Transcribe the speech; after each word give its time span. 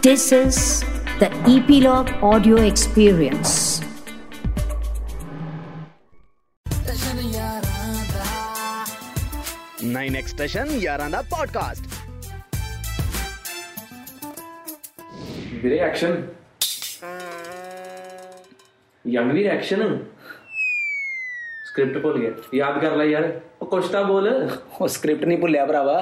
This 0.00 0.32
is 0.32 0.82
the 1.18 1.28
Epilogue 1.46 2.10
Audio 2.22 2.56
Experience. 2.58 3.82
Nine 9.84 10.16
ਐਕਸਟੇਸ਼ਨ 10.16 10.68
ਯਾਰਾਂ 10.80 11.08
ਦਾ 11.10 11.20
podcast 11.30 11.84
ਵੀਰੇ 15.62 15.78
ਐਕਸ਼ਨ 15.80 16.22
ਯੰਗ 19.04 19.32
ਵੀਰ 19.32 19.46
action 19.50 19.98
script 21.66 21.98
ਭੁੱਲ 22.02 22.18
ਗਿਆ 22.18 22.30
ਯਾਦ 22.54 22.78
ਕਰ 22.80 22.96
ਲੈ 22.96 23.04
ਯਾਰ 23.04 23.32
ਉਹ 23.60 23.66
ਕੁਛ 23.66 23.86
ਤਾਂ 23.90 24.04
ਬੋਲ 24.04 24.28
ਉਹ 24.80 24.86
ਸਕ੍ਰਿਪਟ 24.88 25.24
ਨਹੀਂ 25.24 25.38
ਭੁੱਲਿਆ 25.38 25.66
ਭਰਾਵਾ 25.66 26.00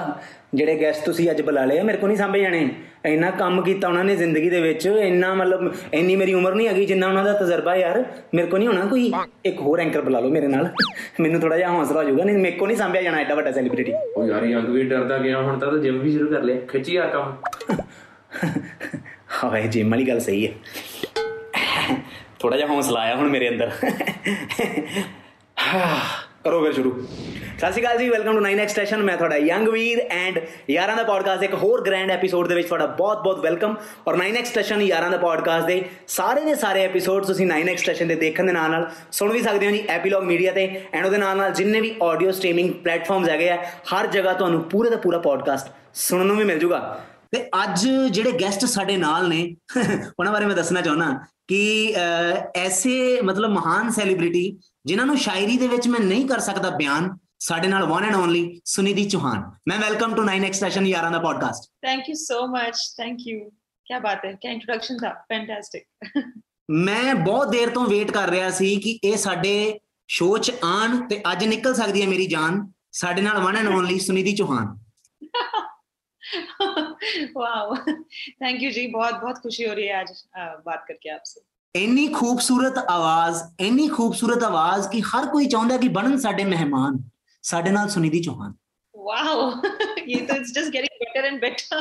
ਜਿਹੜੇ 0.54 0.80
ਗੈਸਟ 0.80 1.04
ਤੁਸੀਂ 1.04 1.30
ਅੱਜ 1.30 1.41
ਬੁਲਾ 1.43 1.64
ਲਏ 1.64 1.79
ਆ, 1.79 1.82
ਮੇਰੇ 1.82 1.98
ਕੋ 1.98 2.06
ਨਹੀਂ 2.06 2.16
ਸਾਂਭੇ 2.16 2.41
ਜਾਣੇ 2.41 2.68
ਇੰਨਾ 3.05 3.31
ਕੰਮ 3.31 3.61
ਕੀਤਾ 3.61 3.88
ਉਹਨਾਂ 3.88 4.04
ਨੇ 4.04 4.16
ਜ਼ਿੰਦਗੀ 4.16 4.49
ਦੇ 4.49 4.62
ਵਿੱਚ 4.62 4.85
ਇੰਨਾ 4.85 5.34
ਮਤਲਬ 5.34 5.73
ਇੰਨੀ 5.94 6.16
ਮੇਰੀ 6.16 6.34
ਉਮਰ 6.34 6.55
ਨਹੀਂ 6.55 6.67
ਹੈਗੀ 6.67 6.85
ਜਿੰਨਾ 6.85 7.08
ਉਹਨਾਂ 7.08 7.23
ਦਾ 7.23 7.34
ਤਜਰਬਾ 7.34 7.75
ਯਾਰ। 7.75 8.05
ਮੇਰੇ 8.34 8.48
ਕੋ 8.48 8.58
ਨਹੀਂ 8.58 8.67
ਹੋਣਾ 8.67 8.85
ਕੋਈ। 8.85 9.12
ਇੱਕ 9.45 9.62
ਹੋਰ 9.62 9.80
ਐਂਕਰ 9.80 10.02
ਬੁਲਾ 10.02 10.20
ਲਓ 10.20 10.30
ਮੇਰੇ 10.30 10.48
ਨਾਲ। 10.48 10.70
ਮੈਨੂੰ 11.20 11.41
ਥੋੜਾ 11.41 11.58
ਜਿਹਾ 11.58 11.70
ਹੌਸਲਾ 11.70 12.03
ਹੋ 12.03 12.08
ਜਾਊਗਾ 12.08 12.23
ਨਹੀਂ 12.23 12.38
ਮੇਰੇ 12.38 12.55
ਕੋ 12.55 12.67
ਨਹੀਂ 12.67 12.77
ਸਾਂਭਿਆ 12.77 13.02
ਜਾਣਾ 13.02 13.17
ਐਡਾ 13.17 13.35
ਵੱਡਾ 13.35 13.52
ਸੈਲੀਬ੍ਰਿਟੀ 13.52 13.94
ਉਹ 14.16 14.27
ਯਾਰ 14.27 14.44
ਯੰਗ 14.44 14.70
ਵੀਰ 14.70 14.89
ਡਰਦਾ 14.89 15.17
ਗਿਆ 15.17 15.41
ਹੁਣ 15.41 15.59
ਤਾਂ 15.59 15.77
ਜਿਮ 15.77 15.99
ਵੀ 15.99 16.12
ਸ਼ੁਰੂ 16.12 16.31
ਕਰ 16.31 16.41
ਲਿਆ। 16.44 16.59
ਖਿੱਚੀ 16.67 16.94
ਯਾਰ 16.94 17.08
ਕੰਮ। 17.08 17.38
ਹਾਏ 19.44 19.67
ਜਿਮ 19.67 19.89
ਵਾਲੀ 19.89 20.08
ਗੱਲ 20.08 20.20
ਸਹੀ 20.20 20.47
ਹੈ। 20.47 20.52
ਥੋੜਾ 22.39 22.58
ਜਿਹਾ 22.58 22.67
ਹੌਸਲਾ 22.67 23.00
ਆਇਆ 23.00 23.16
ਹੁਣ 23.16 23.30
ਮੇਰੇ 23.30 23.50
ਅੰਦਰ। 23.50 23.72
ਕਰੋ 26.44 26.63
ਫਿਰ 26.63 26.73
ਸ਼ੁਰੂ। 26.73 27.08
ਸਤਿ 27.59 27.70
ਸ਼੍ਰੀ 27.73 27.83
ਅਕਾਲ 27.83 27.98
ਜੀ 27.98 28.09
ਵੈਲਕਮ 28.09 28.34
ਟੂ 28.34 28.41
9x 28.42 28.69
ਸਟੇਸ਼ਨ 28.69 29.02
ਮੈਂ 29.02 29.16
ਤੁਹਾਡਾ 29.16 29.37
ਯੰਗ 29.38 29.69
ਵੀਰ 29.69 30.01
ਐਂਡ 30.10 30.38
ਯਾਰਾਂ 30.70 30.96
ਦਾ 30.96 31.02
ਪੋਡਕਾਸਟ 31.05 31.42
ਇੱਕ 31.42 31.55
ਹੋਰ 31.55 31.83
ਗ੍ਰੈਂਡ 31.83 32.10
ਐਪੀਸੋਡ 32.10 32.48
ਦੇ 32.48 32.55
ਵਿੱਚ 32.55 32.66
ਤੁਹਾਡਾ 32.69 32.87
ਬਹੁਤ-ਬਹੁਤ 32.95 33.38
ਵੈਲਕਮ 33.41 33.74
ਔਰ 34.09 34.16
9x 34.19 34.45
ਸਟੇਸ਼ਨ 34.45 34.83
ਯਾਰਾਂ 34.83 35.10
ਦਾ 35.10 35.16
ਪੋਡਕਾਸਟ 35.19 35.66
ਦੇ 35.66 35.83
ਸਾਰੇ 36.09 36.41
ਦੇ 36.41 36.55
ਸਾਰੇ 36.55 36.84
ਐਪੀਸੋਡ 36.84 37.25
ਤੁਸੀਂ 37.27 37.47
9x 37.48 37.77
ਸਟੇਸ਼ਨ 37.78 38.08
ਦੇ 38.08 38.14
ਦੇਖਣ 38.17 38.47
ਦੇ 38.47 38.53
ਨਾਲ 38.53 38.70
ਨਾਲ 38.70 38.89
ਸੁਣ 39.12 39.33
ਵੀ 39.33 39.42
ਸਕਦੇ 39.42 39.67
ਹੋ 39.67 39.70
ਜੀ 39.70 39.83
ਐਪੀਲੌਗ 39.89 40.25
ਮੀਡੀਆ 40.25 40.53
ਤੇ 40.53 40.67
ਐਂਡ 40.92 41.05
ਉਹਦੇ 41.06 41.19
ਨਾਲ 41.19 41.36
ਨਾਲ 41.36 41.53
ਜਿੰਨੇ 41.53 41.80
ਵੀ 41.80 41.94
ਆਡੀਓ 42.03 42.30
ਸਟ੍ਰੀਮਿੰਗ 42.33 42.72
ਪਲੇਟਫਾਰਮਸ 42.84 43.28
ਹੈਗੇ 43.28 43.50
ਆ 43.50 43.56
ਹਰ 43.94 44.06
ਜਗ੍ਹਾ 44.08 44.33
ਤੁਹਾਨੂੰ 44.34 44.62
ਪੂਰੇ 44.70 44.91
ਦਾ 44.91 44.97
ਪੂਰਾ 44.98 45.19
ਪੋਡਕਾਸਟ 45.20 45.70
ਸੁਣਨ 46.00 46.27
ਨੂੰ 46.27 46.36
ਵੀ 46.36 46.44
ਮਿਲ 46.44 46.58
ਜੂਗਾ 46.58 46.78
ਤੇ 47.33 47.42
ਅੱਜ 47.62 47.86
ਜਿਹੜੇ 47.86 48.33
ਗੈਸਟ 48.41 48.64
ਸਾਡੇ 48.67 48.97
ਨਾਲ 48.97 49.28
ਨੇ 49.28 49.42
ਉਹਨਾਂ 49.77 50.33
ਬਾਰੇ 50.33 50.47
ਮੈਂ 50.47 50.55
ਦੱਸਣਾ 50.56 50.80
ਚਾਹੁੰਦਾ 50.80 51.06
ਕਿ 51.48 51.94
ਅਹ, 51.97 52.36
ਐਸੇ 52.56 53.20
ਮਤਲਬ 53.22 53.50
ਮਹਾਨ 53.50 53.91
ਸੈਲੀਬ੍ਰਿਟੀ 53.91 54.56
ਜਿਨ੍ਹਾਂ 54.84 55.06
ਨੂੰ 55.06 55.17
ਸ਼ਾਇਰੀ 55.19 55.56
ਦੇ 55.58 55.67
ਵਿੱਚ 55.67 55.89
ਮੈਂ 55.89 56.00
ਨਹੀਂ 56.00 56.27
ਕਰ 56.28 56.39
ਸਕਦਾ 56.41 56.70
ਬਿਆਨ 56.77 57.08
ਸਾਡੇ 57.42 57.68
ਨਾਲ 57.68 57.86
one 57.86 58.04
and 58.06 58.16
only 58.16 58.59
Sunidhi 58.66 59.04
Chauhan 59.09 59.44
ਮੈਂ 59.68 59.78
ਵੈਲਕਮ 59.80 60.16
ਟੂ 60.16 60.23
9x 60.23 60.54
ਸੈਸ਼ਨ 60.54 60.86
ਯਾਰਾਂ 60.88 61.12
ਦਾ 61.12 61.20
podcast 61.20 61.70
thank 61.82 62.09
you 62.09 62.16
so 62.18 62.45
much 62.48 62.78
thank 62.98 63.20
you 63.28 63.40
ਕੀ 63.88 64.00
ਬਾਤ 64.00 64.26
ਹੈ 64.26 64.32
ਕੀ 64.34 64.48
ਇੰਟਰੋਡਕਸ਼ਨ 64.48 64.98
ਦਾ 64.98 65.14
ਫੈਂਟੈਸਟਿਕ 65.30 66.17
ਮੈਂ 66.70 67.14
ਬਹੁਤ 67.16 67.50
ਦੇਰ 67.50 67.70
ਤੋਂ 67.70 67.86
ਵੇਟ 67.88 68.12
ਕਰ 68.12 68.30
ਰਿਹਾ 68.30 68.50
ਸੀ 68.50 68.76
ਕਿ 68.76 69.00
ਇਹ 69.04 69.16
ਸਾਡੇ 69.17 69.80
ਸ਼ੋਅ 70.10 70.38
'ਚ 70.38 70.52
ਆਣ 70.64 70.98
ਤੇ 71.08 71.22
ਅੱਜ 71.32 71.45
ਨਿਕਲ 71.45 71.73
ਸਕਦੀ 71.76 72.02
ਹੈ 72.02 72.08
ਮੇਰੀ 72.08 72.26
ਜਾਨ 72.28 72.66
ਸਾਡੇ 72.94 73.22
ਨਾਲ 73.22 73.40
one 73.40 73.56
and 73.56 73.67
only 73.67 74.00
Sunidhi 74.00 74.36
Chauhan 74.36 74.76
wow 77.36 77.76
thank 77.76 78.62
you 78.62 78.72
ਜੀ 78.72 78.86
ਬਹੁਤ 78.88 79.14
ਬਹੁਤ 79.14 79.42
ਖੁਸ਼ੀ 79.42 79.67
ਹੋ 79.67 79.73
ਰਹੀ 79.73 79.88
ਹੈ 79.90 80.02
ਅੱਜ 80.02 80.12
ਬਾਤ 80.66 80.86
ਕਰਕੇ 80.88 81.10
ਆਪ 81.10 81.16
ਆਪਸੇ 81.16 81.42
ਇੰਨੀ 81.76 82.08
ਖੂਬਸੂਰਤ 82.08 82.78
ਆਵਾਜ਼ 82.90 83.42
ਇੰਨੀ 83.60 83.88
ਖੂਬਸੂਰਤ 83.88 84.44
ਆਵਾਜ਼ 84.44 84.88
ਕਿ 84.90 85.02
ਹਰ 85.04 85.26
ਕੋਈ 85.26 85.45
ਚਾਹੁੰਦਾ 85.45 85.78
ਕਿ 85.78 85.88
ਬਣਨ 85.90 86.17
ਸਾਡੇ 86.17 86.44
ਮਹਿਮਾਨ 86.44 86.98
ਸਾਡੇ 87.44 87.70
ਨਾਲ 87.70 87.89
ਸੁਨਿਧੀ 87.89 88.20
ਚੌਹਾਨ 88.22 88.53
वाओ 88.94 89.41
ये 90.08 90.19
तो 90.22 90.34
it's 90.36 90.50
just 90.55 90.70
getting 90.75 91.00
better 91.00 91.25
and 91.27 91.39
better 91.41 91.80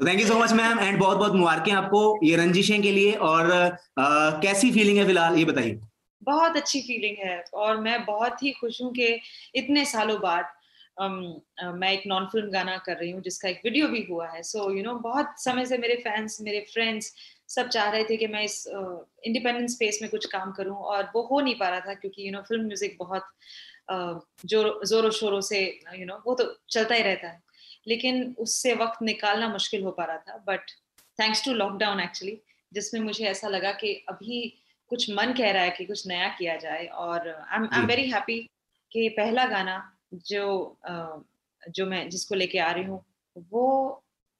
thank 0.00 0.20
you 0.20 0.26
so 0.26 0.36
much 0.38 0.52
ma'am 0.52 0.78
and 0.80 0.98
बहुत 0.98 1.18
बहुत 1.18 1.34
मुबारकें 1.34 1.72
आपको 1.74 2.00
ये 2.24 2.36
रंजिशें 2.36 2.78
के 2.82 2.92
लिए 2.92 3.12
और 3.28 3.50
अ, 3.50 4.06
कैसी 4.44 4.70
फीलिंग 4.72 4.98
है 4.98 5.06
फिलहाल 5.06 5.38
ये 5.38 5.44
बताइए 5.46 5.74
बहुत 6.22 6.56
अच्छी 6.56 6.80
फीलिंग 6.82 7.18
है 7.24 7.34
और 7.62 7.80
मैं 7.80 7.96
बहुत 8.06 8.42
ही 8.42 8.52
खुश 8.60 8.80
हूँ 8.82 8.92
कि 8.94 9.08
इतने 9.56 9.84
सालों 9.86 10.18
बाद 10.20 10.46
अम, 10.96 11.16
अ, 11.58 11.70
मैं 11.74 11.92
एक 11.92 12.06
नॉन 12.06 12.26
फिल्म 12.32 12.50
गाना 12.50 12.76
कर 12.86 12.96
रही 12.96 13.10
हूँ 13.10 13.22
जिसका 13.22 13.48
एक 13.48 13.60
वीडियो 13.64 13.88
भी 13.88 14.02
हुआ 14.10 14.28
है 14.30 14.42
सो 14.46 14.70
यू 14.72 14.82
नो 14.82 14.94
बहुत 15.02 15.34
समय 15.40 15.66
से 15.66 15.78
मेरे 15.78 15.96
फैंस 16.04 16.38
मेरे 16.42 16.60
फ्रेंड्स 16.72 17.12
सब 17.50 17.68
चाह 17.70 17.90
रहे 17.90 18.04
थे 18.04 18.16
कि 18.16 18.26
मैं 18.28 18.42
इस 18.44 18.56
इंडिपेंडेंट 18.70 19.68
स्पेस 19.70 19.98
में 20.02 20.10
कुछ 20.10 20.26
काम 20.32 20.52
करूं 20.52 20.76
और 20.92 21.10
वो 21.14 21.22
हो 21.26 21.40
नहीं 21.40 21.54
पा 21.56 21.68
रहा 21.68 21.80
था 21.82 21.94
क्योंकि 21.96 22.26
यू 22.26 22.32
नो 22.32 22.42
फिल्म 22.48 22.66
म्यूजिक 22.66 22.96
बहुत 22.98 23.32
अ, 23.79 23.79
ज़ोर 24.45 24.85
जोरों 24.85 25.11
शोरों 25.11 25.41
से 25.41 25.61
यू 25.61 25.97
you 25.97 26.07
नो 26.07 26.13
know, 26.13 26.25
वो 26.27 26.35
तो 26.35 26.55
चलता 26.69 26.95
ही 26.95 27.01
रहता 27.01 27.27
है 27.27 27.41
लेकिन 27.87 28.35
उससे 28.39 28.73
वक्त 28.73 29.01
निकालना 29.01 29.47
मुश्किल 29.47 29.83
हो 29.83 29.91
पा 29.91 30.05
रहा 30.05 30.17
था 30.17 30.37
but 30.47 30.71
thanks 31.19 31.45
to 31.45 31.53
lockdown 31.53 31.99
actually 31.99 32.37
जिसमें 32.73 33.01
मुझे 33.01 33.25
ऐसा 33.25 33.47
लगा 33.47 33.71
कि 33.71 33.93
अभी 34.09 34.41
कुछ 34.91 35.09
मन 35.09 35.33
कह 35.33 35.51
रहा 35.51 35.63
है 35.63 35.69
कि 35.69 35.85
कुछ 35.85 36.07
नया 36.07 36.27
किया 36.27 36.55
जाए 36.57 36.85
और 36.85 37.29
आई 37.29 37.57
एम 37.57 37.65
जी। 37.65 37.85
वेरी 37.85 38.09
हैप्पी 38.09 38.39
कि 38.91 39.07
पहला 39.09 39.45
गाना 39.45 39.77
जो 40.27 40.45
जो 41.69 41.85
मैं 41.85 42.09
जिसको 42.09 42.35
लेके 42.35 42.59
आ 42.59 42.71
रही 42.71 42.83
हूँ 42.83 43.03
वो 43.51 43.67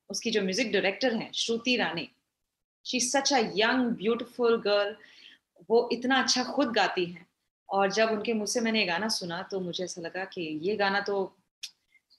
उसकी 0.10 0.32
जो 0.32 0.42
म्यूज़िक 0.42 0.72
डायरेक्टर 0.72 1.16
हैं 1.16 1.32
Shruti 1.36 1.76
Rani 1.76 2.10
she 2.86 3.00
such 3.00 3.34
a 3.34 3.40
young 3.56 3.92
beautiful 3.96 4.62
girl 4.62 4.96
वो 5.70 5.90
इतना 5.92 6.22
अच्छा 6.22 6.44
खुद 6.44 6.72
गाती 6.74 7.06
हैं 7.06 7.26
और 7.72 7.92
जब 7.92 8.10
उनके 8.12 8.34
मुँह 8.34 8.46
से 8.46 8.62
मैंने 8.62 8.80
ये 8.80 8.86
गाना 8.86 9.08
सुना 9.08 9.42
तो 9.52 9.60
मुझे 9.60 9.84
ऐसा 9.84 10.02
लगा 10.02 10.24
कि 10.26 10.42
ये 10.64 10.76
गाना 10.76 11.00
तो 11.02 11.24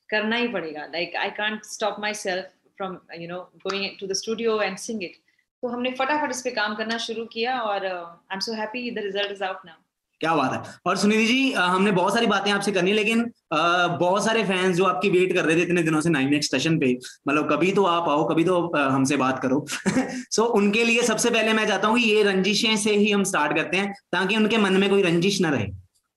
करना 0.08 0.36
ही 0.36 0.48
पड़ेगा। 0.48 0.86
Like 0.86 1.16
I 1.16 1.30
can't 1.30 1.64
stop 1.64 1.96
myself 2.14 2.50
from 2.76 2.98
you 3.20 3.28
know 3.28 3.40
going 3.66 3.90
to 4.00 4.06
the 4.06 4.12
studio 4.12 4.60
and 4.62 4.76
sing 4.78 5.02
it 5.02 5.16
तो 5.62 5.68
हमने 5.68 5.90
फटाफट 5.98 6.30
इस 6.30 6.42
पर 6.42 6.54
काम 6.54 6.74
करना 6.74 6.98
शुरू 6.98 7.24
किया 7.32 7.60
और 7.60 7.86
I 7.86 8.34
am 8.34 8.40
so 8.40 8.52
happy 8.52 8.90
the 8.90 8.98
result 8.98 9.32
is 9.32 9.44
out 9.44 9.66
now 9.66 9.80
क्या 10.22 10.34
बात 10.36 10.52
है। 10.52 10.74
और 10.86 10.96
सुनिधि 10.96 11.24
जी 11.26 11.52
हमने 11.52 11.92
बहुत 11.92 12.14
सारी 12.14 12.26
बातें 12.26 12.50
आपसे 12.52 12.72
करनी, 12.72 12.92
लेकिन 12.92 13.22
बहुत 13.52 14.24
सारे 14.24 14.44
फैंस 14.44 14.76
जो 14.76 14.84
आपकी 14.84 15.08
वेट 15.10 15.32
कर 15.34 15.44
रहे 15.44 15.56
थे 15.56 15.62
इतने 15.62 15.82
दिनों 15.82 16.00
से 16.00 16.10
नाइन 16.10 16.30
नेक्स्ट 16.30 16.50
स्टेशन 16.50 16.78
पे 16.78 16.92
मतलब 17.28 17.50
कभी 17.52 17.72
तो 17.72 17.84
आप 17.86 18.08
आओ, 18.08 18.24
कभी 18.28 18.44
तो 18.44 18.60
हमसे 18.76 19.16
बात 19.16 19.38
करो। 19.42 19.64
सो 20.32 20.44
उनके 20.58 20.84
लिए 20.84 21.02
सबसे 21.02 21.30
पहले 21.30 21.52
मैं 21.52 21.66
चाहता 21.68 21.88
हूँ 21.88 21.98
ये 21.98 22.22
रंजिशें 22.22 22.76
से 22.76 22.96
ही 22.96 23.10
हम 23.10 23.24
स्टार्ट 23.24 23.56
करते 23.56 23.76
हैं, 23.76 23.92
ताकि 24.12 24.36
उनके 24.36 24.58
मन 24.58 24.76
में 24.80 24.88
कोई 24.90 25.02
रंजिश 25.02 25.40
ना 25.40 25.50
रहे। 25.50 25.66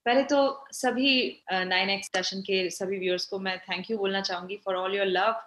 पहले 0.05 0.23
तो 0.25 0.39
सभी 0.73 1.13
नाइन 1.51 1.89
एक्स 1.89 2.07
सेशन 2.15 2.41
के 2.41 2.69
सभी 2.71 2.99
व्यूअर्स 2.99 3.25
को 3.25 3.39
मैं 3.39 3.57
थैंक 3.59 3.89
यू 3.91 3.97
बोलना 3.97 4.21
चाहूँगी 4.21 4.61
फॉर 4.65 4.75
ऑल 4.75 4.95
योर 4.95 5.07
लव 5.07 5.41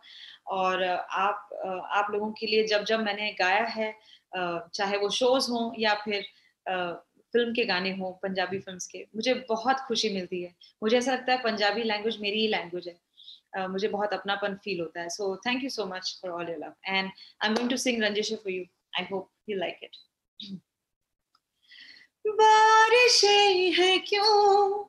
और 0.56 0.82
आप 0.84 1.48
आप 1.96 2.06
लोगों 2.12 2.30
के 2.32 2.46
लिए 2.46 2.66
जब 2.66 2.84
जब 2.84 3.00
मैंने 3.00 3.30
गाया 3.38 3.64
है 3.74 3.92
चाहे 4.34 4.96
वो 4.98 5.10
शोज़ 5.10 5.50
हों 5.50 5.70
या 5.78 5.94
फिर 6.04 6.24
फ़िल्म 7.32 7.54
के 7.54 7.64
गाने 7.64 7.90
हों 7.90 8.12
पंजाबी 8.12 8.58
फिल्म्स 8.58 8.86
के 8.86 9.06
मुझे 9.16 9.34
बहुत 9.34 9.76
खुशी 9.76 10.08
मिलती 10.08 10.42
है। 10.42 10.54
मुझे 10.82 10.98
ऐसा 10.98 11.12
लगता 11.12 11.32
है 11.32 11.42
पंजाबी 11.42 11.82
लैंग्वेज 11.82 12.20
मेरी 12.20 12.40
ही 12.40 12.48
लैंग्वेज 12.48 12.88
है। 12.88 13.00
अ, 13.56 13.66
मुझे 13.66 13.88
बहुत 13.88 14.12
अपनापन 14.12 14.54
फील 14.54 14.80
होता 14.80 15.00
है। 15.00 15.08
So 15.08 15.36
thank 15.36 15.64
you 15.64 15.70
so 15.70 15.86
much 15.86 16.18
for 16.22 16.30
all 16.30 16.48
your 16.48 16.58
love 16.58 16.74
and 16.86 17.10
I 17.42 17.48
am 17.48 17.54
going 17.54 17.70
to 17.70 17.76
sing 17.76 18.02
Ranjish 18.02 18.32
for 18.32 18.50
you 18.50 18.64
I 18.98 19.06
hope 19.12 19.30
you 19.48 19.58
like 19.58 19.78
it 19.82 19.90
बारिशें 22.26 23.72
हैं 23.72 24.00
क्यों? 24.00 24.84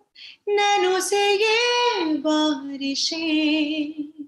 नैनों 0.56 1.00
से 1.00 1.34
ये 1.34 2.18
बारिशें। 2.18 4.19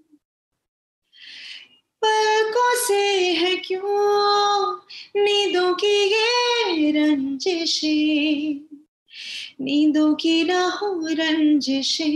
पलकों 2.06 2.88
से 2.88 3.34
है 3.34 3.56
क्यों 3.56 4.76
नींदों 5.16 5.74
की 5.74 6.12
ये 6.12 6.92
रंजिशें? 6.92 8.60
नींदों 9.62 10.16
की 10.16 10.44
ना 10.44 10.66
हो 10.68 11.08
रंजिशें, 11.08 12.08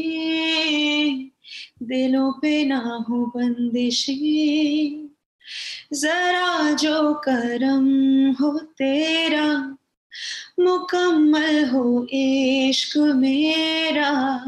दिलों 1.84 2.32
पे 2.32 2.66
ना 2.66 3.06
हो 3.10 3.26
बंदिशें। 3.26 5.10
जरा 5.94 6.72
जो 6.72 7.14
करम 7.14 7.86
हो 8.32 8.60
तेरा, 8.60 9.78
मुकम्मल 10.60 11.66
हो 11.66 12.08
इश्क 12.14 12.98
मेरा। 12.98 14.42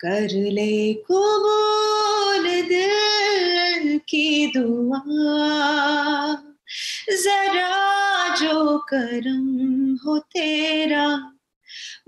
कर 0.00 0.28
ले 0.30 0.94
कबूल 0.94 2.62
दिल 2.62 3.98
की 3.98 4.46
दुआ। 4.46 4.98
जरा 7.10 8.36
जो 8.36 8.78
करम 8.78 9.94
हो 9.94 10.18
तेरा, 10.18 11.32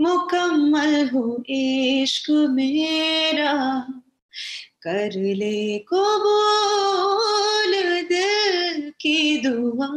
मुकम्मल 0.00 1.08
हो 1.08 1.44
इश्क 1.48 2.30
मेरा। 2.30 3.84
कर 4.82 5.10
ले 5.16 5.78
कबूल 5.78 7.72
दिल 8.02 8.90
की 8.90 9.38
दुआ। 9.46 9.88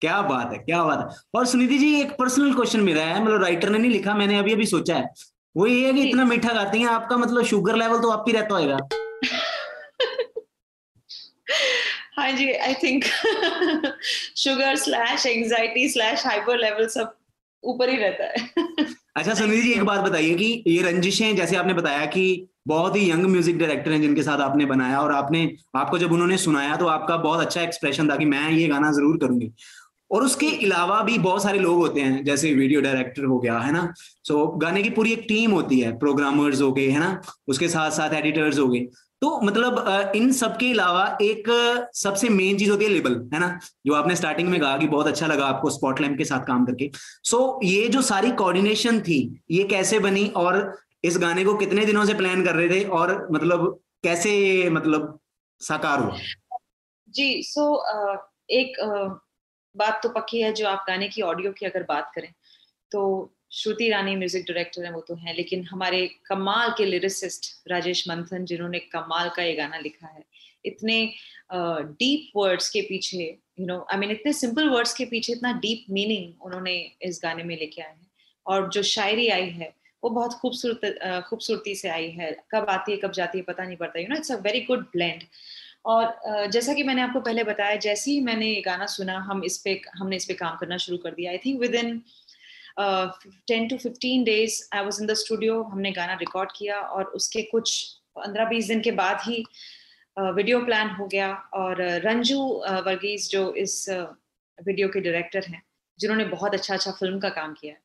क्या 0.03 0.21
बात 0.23 0.53
है 0.53 0.59
क्या 0.59 0.83
बात 0.85 0.99
है। 1.01 1.17
और 1.35 1.47
सुनिधि 1.47 1.79
जी 1.79 1.95
एक 2.01 2.11
पर्सनल 2.19 2.55
क्वेश्चन 2.55 2.81
मेरा 2.81 3.03
है 3.05 3.23
मतलब 3.25 3.43
राइटर 3.43 3.69
ने 3.71 3.79
नहीं 3.79 3.91
लिखा 3.91 4.15
मैंने 4.15 4.39
अभी 4.39 4.53
अभी 4.53 4.67
सोचा 4.67 4.97
है। 4.97 5.09
वो 5.55 5.67
ये 5.67 5.87
है 5.87 5.93
कि 5.93 6.03
इतना 6.03 6.25
मीठा 6.25 6.53
गाती 6.53 6.79
हैं 6.79 6.89
आपका 6.89 7.17
मतलब 7.17 7.45
शुगर 7.45 7.77
लेवल 7.77 7.99
तो 8.01 8.11
आप 8.11 8.25
ही 8.29 8.33
रहता 8.33 8.55
होगा 8.55 8.77
हाँ 12.19 12.31
जी 12.33 12.53
I 12.53 12.75
think 12.83 13.05
sugar 14.37 14.77
slash 14.77 15.27
anxiety 15.27 15.89
slash 15.89 16.27
hyper 16.27 16.59
level 16.59 16.87
सब 16.89 17.15
ऊपर 17.63 17.89
ही 17.91 17.97
रहता 17.97 18.25
है। 18.25 18.87
अच्छा 19.17 19.35
सुनिधि 19.35 19.63
जी 19.63 19.73
एक 19.73 19.85
बात 19.85 20.01
बताइए 20.01 20.35
कि 20.35 20.63
ये 20.67 20.83
रंजिशें 20.83 21.37
जैसे 21.37 21.57
आपने 21.57 21.75
बताया 21.75 22.05
कि 22.07 22.47
बहुत 22.69 22.97
ही 22.97 23.11
यंग 23.11 23.27
म्यूज़िक 23.27 23.59
डायरेक्टर 23.59 23.93
हैं 23.93 24.01
जिनके 24.03 24.23
साथ 24.23 24.39
आपने 24.41 24.65
बनाया 24.67 25.01
और 25.01 25.13
आपने 25.13 25.43
आपको 25.77 25.99
जब 25.99 26.13
उन्होंने 26.13 26.37
सुनाया 26.39 26.77
तो 26.77 26.87
आपका 26.87 27.17
बहुत 27.17 27.41
अच्छा 27.41 27.61
एक्सप्रेशन 27.63 28.11
था 28.11 28.17
कि 28.17 28.25
मैं 28.25 28.51
ये 28.51 28.67
गाना 28.69 28.91
ज़रूर 28.93 29.19
करूँगी। 29.19 29.51
और 30.11 30.23
उसके 30.23 30.47
अलावा 30.65 31.01
भी 31.03 31.19
बहुत 31.19 31.43
सारे 31.43 31.59
लोग 31.59 31.77
होते 31.79 32.01
हैं 32.01 32.25
जैसे 32.25 32.53
वीडियो 32.55 32.81
डायरेक्टर 32.81 33.25
हो 33.25 33.39
गया 33.39 33.59
है 33.59 33.73
ना? 33.73 33.93
सो 34.25 34.35
so, 34.35 34.63
गाने 34.63 34.83
की 34.83 34.91
पूरी 34.91 35.13
एक 35.13 35.25
टीम 35.29 35.51
होती 35.51 35.81
है 35.81 35.99
प्रोग्रामर्स 35.99 36.63
हो 36.63 36.73
गए 36.73 36.89
है 36.89 36.99
ना? 36.99 37.21
उसके 37.49 37.69
साथ 37.69 37.91
साथ 37.91 38.15
एडिटर्स 38.15 38.59
हो 38.59 38.69
गए। 38.69 38.81
तो 39.23 39.41
मतलब 39.41 40.13
इन 40.17 40.31
सब 40.33 40.57
के 40.57 40.71
अलावा 40.73 41.19
एक 41.23 41.49
सबसे 41.95 42.29
मेन 42.29 42.59
चीज़ 42.59 42.71
होती 42.71 42.85
है 42.85 42.91
लेबल 42.91 43.31
है 43.35 43.41
ना? 43.41 43.59
जो 43.87 43.95
आपने 43.95 44.17
स्टार्टिंग 44.17 44.49
में 44.49 44.61
कहा 44.61 44.77
कि 44.79 44.87
बहुत 44.87 45.07
अच्छा 45.07 45.27
लगा 45.27 45.47
आपको 45.47 45.71
स्पॉटलैम्प 45.71 46.19
के 46.19 46.25
साथ 46.25 46.47
काम 46.47 46.65
करके। 46.67 46.91
सो 47.25 47.37
so, 47.37 47.69
ये 47.69 47.89
जो 47.89 48.03
सारी 48.03 48.31
कोऑर्डिनेशन 48.31 49.01
थी 49.01 49.41
ये 49.51 49.65
कैसे 49.65 49.99
बनी 49.99 50.27
और 50.37 50.79
इस 51.05 51.19
गाने 51.19 51.45
को 51.45 51.55
कितने 51.55 51.85
दिनों 51.87 52.05
से 52.05 52.15
प्लान 52.15 52.45
कर 52.45 52.55
रहे 52.55 52.69
थे 52.69 52.85
और 52.85 53.29
मतलब 53.33 53.79
कैसे 54.03 54.71
मतलब 54.71 55.19
साकार 55.61 56.01
हुआ? 56.01 56.17
जी 57.09 57.43
सो 57.43 57.61
so, 57.61 58.11
uh, 58.11 58.17
एक 58.51 58.73
बात 59.75 60.01
तो 60.03 60.09
पक्की 60.09 60.41
है 60.41 60.53
जो 60.53 60.67
आप 60.69 60.85
गाने 60.89 61.09
की 61.09 61.23
ऑडियो 61.23 61.53
की 61.53 61.67
अगर 61.67 61.83
बात 61.89 62.11
करें 62.15 62.33
तो 62.93 63.03
श्रुति 63.53 63.89
रानी 63.89 64.15
म्यूज़िक 64.17 64.45
डायरेक्टर 64.49 64.85
है 64.85 64.93
वो 64.93 65.01
तो 65.01 65.15
है 65.17 65.35
लेकिन 65.37 65.65
हमारे 65.65 66.07
कमाल 66.27 66.75
के 66.79 66.85
लिरिसिस्ट 66.85 67.51
राजेश 67.71 68.05
मंथन 68.09 68.45
जिन्होंने 68.45 68.79
कमाल 68.93 69.31
का 69.37 69.43
ये 69.43 69.55
गाना 69.55 69.79
लिखा 69.79 70.07
है 70.07 70.25
इतने 70.65 71.03
डीप 71.53 72.29
uh, 72.29 72.37
वर्ड्स 72.37 72.69
के 72.71 72.81
पीछे 72.83 73.19
यू 73.61 73.67
नो 73.67 73.79
आई 73.93 73.99
मीन 73.99 74.11
इतने 74.11 74.33
सिंपल 74.33 74.69
वर्ड्स 74.69 74.95
के 74.95 75.05
पीछे 75.05 75.33
इतना 75.33 75.53
डीप 75.61 75.87
मीनिंग 75.91 76.45
उन्होंने 76.47 76.75
इस 77.03 77.21
गाने 77.23 77.43
में 77.43 77.57
लेके 77.57 77.83
आए 77.83 77.91
हैं 77.91 78.09
और 78.47 78.69
जो 78.71 78.83
शायरी 78.83 79.29
आई 79.29 79.49
है 79.51 79.73
वो 80.03 80.11
बहुत 80.11 80.35
खूबसूरत 80.35 81.25
खूबसूरती 81.29 81.75
से 81.75 81.89
आई 81.89 82.09
है 82.11 82.31
कब 82.53 82.71
आती 82.71 82.93
है 82.93 82.99
कब 82.99 83.13
जाती 83.13 83.39
है 83.39 83.45
पता 83.45 83.65
नहीं 83.65 83.77
पड़ता 83.77 84.01
you 84.01 84.09
know 84.09 84.17
it's 84.17 84.33
a 84.33 84.37
very 84.41 84.61
good 84.61 84.85
blend 84.93 85.23
और 85.85 86.49
जैसा 86.53 86.75
कि 86.75 86.83
मैंने 86.83 87.03
आपको 87.03 87.21
पहले 87.21 87.45
बताया 87.45 87.77
जैसे 87.85 88.11
ही 88.11 88.21
मैंने 88.21 88.47
ये 88.47 88.61
गाना 88.61 88.87
सुना 88.87 89.19
हम 89.29 89.45
इस 89.45 89.59
पे 89.59 89.81
हमने 89.97 90.17
इस 90.17 90.25
पे 90.25 90.35
काम 90.35 90.57
करना 90.57 90.77
शुरू 90.77 90.99
कर 90.99 91.11
दिया। 91.11 91.31
I 91.31 91.39
think 91.39 91.61
within 91.75 92.03
ten 93.49 93.69
to 93.69 93.77
fifteen 93.77 94.25
days 94.25 94.63
I 94.75 94.85
was 94.85 95.01
in 95.03 95.07
the 95.09 95.15
studio 95.15 95.63
हमने 95.63 95.93
गाना 95.93 96.15
रिकॉर्ड 96.21 96.51
किया 96.57 96.79
और 96.79 97.05
उसके 97.17 97.43
कुछ 97.43 97.83
पंद्रह 98.17 98.45
बीस 98.45 98.69
दिन 98.69 98.81
के 98.81 98.91
बाद 98.93 99.21
ही 99.25 99.45
वीडियो 100.17 100.61
प्लान 100.65 100.91
हो 100.91 101.07
गया 101.07 101.33
और 101.55 101.83
रंजू 102.05 102.41
वर्गीज 102.87 103.31
जो 103.31 103.53
इस 103.55 103.85
वीडियो 103.89 104.89
के 104.89 105.01
डायरेक्टर 105.01 105.45
हैं 105.49 105.63
जिन्होंने 105.99 106.25
बहुत 106.25 106.55
अच्छा 106.55 106.75
अच्छा 106.75 106.91
फ़िल्म 106.91 107.19
का 107.21 107.29
काम 107.29 107.53
किया 107.53 107.73
है। 107.73 107.81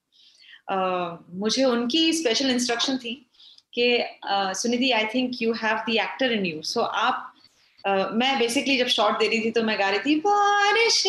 uh, 0.74 1.18
मुझे 1.34 1.64
उनकी 1.64 2.12
स्पेशल 2.14 2.50
इंस्ट्रक्शन 2.50 2.98
थी 2.98 3.14
कि 3.74 3.88
Sunidhi 4.60 4.92
I 4.92 5.06
think 5.14 5.42
you 5.42 5.54
have 5.54 5.78
the 5.88 5.96
actor 6.02 6.32
in 6.32 6.46
you 6.46 6.62
so 6.64 6.82
आप 6.82 7.32
मैं 7.88 8.38
बेसिकली 8.40 8.78
जब 8.78 8.88
शॉर्ट 8.88 9.20
दे 9.20 9.28
रही 9.28 9.40
थी 9.42 9.52
तो 9.52 9.64
मैं 9.64 9.78
गा 9.80 9.90
रही 9.90 10.00
थी 10.06 10.16
बारिश 10.20 11.06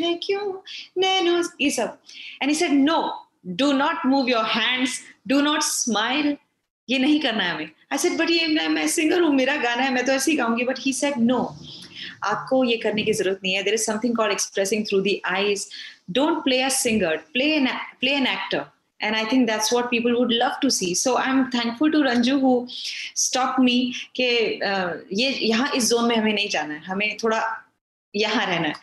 है 0.00 0.14
क्यों 0.22 0.52
नैनो? 0.98 1.42
ये 1.60 1.70
सब। 1.70 1.98
And 2.42 2.52
said 2.54 2.72
no 2.72 3.26
do 3.46 3.72
not 3.72 4.06
move 4.06 4.28
your 4.28 4.44
hands 4.46 5.00
do 5.28 5.40
not 5.40 5.62
smile 5.62 6.36
ये 6.88 6.98
नहीं 6.98 7.20
करना 7.20 7.44
है 7.44 7.54
हमें। 7.54 7.70
आई 7.92 7.98
सेड 7.98 8.16
बट 8.18 8.30
ये 8.30 8.46
मैं, 8.46 8.68
मैं 8.68 8.86
सिंगर 8.88 9.20
हूँ 9.22 9.34
मेरा 9.34 9.56
गाना 9.56 9.82
है 9.82 9.92
मैं 9.94 10.04
तो 10.06 10.12
ऐसे 10.12 10.30
ही 10.30 10.36
गाऊँगी। 10.36 10.64
बट 10.64 10.78
ही 10.80 10.92
सेड 10.92 11.18
नो 11.18 11.42
आपको 12.24 12.64
ये 12.64 12.76
करने 12.76 13.02
की 13.02 13.12
ज़रूरत 13.12 13.40
नहीं 13.42 13.54
है। 13.54 13.62
There 13.62 13.74
is 13.74 13.84
something 13.84 14.16
called 14.16 14.32
expressing 14.32 14.84
through 14.88 15.00
the 15.00 15.20
eyes 15.26 15.68
don't 16.10 16.42
play 16.44 16.60
a 16.62 16.68
singer 16.74 17.16
play 17.32 17.44
an 17.54 17.68
play 18.00 18.12
an 18.12 18.26
actor 18.26 18.64
and 19.02 19.16
i 19.16 19.24
think 19.24 19.48
that's 19.48 19.72
what 19.72 19.90
people 19.90 20.18
would 20.18 20.32
love 20.32 20.56
to 20.62 20.70
see. 20.70 20.94
So 20.94 21.16
i'm 21.18 21.38
thankful 21.50 21.90
to 21.92 22.02
ranju 22.06 22.38
who 22.40 22.52
stopped 23.22 23.58
me 23.68 23.76
कि 24.16 24.28
uh, 24.62 24.90
यहाँ 25.12 25.70
इस 25.76 25.88
zone 25.90 26.08
में 26.08 26.16
हमें 26.16 26.32
नहीं 26.32 26.48
जाना 26.48 26.74
है 26.74 26.80
हमें 26.86 27.16
थोड़ा 27.22 27.40
यहाँ 28.14 28.46
रहना 28.46 28.68
है। 28.68 28.74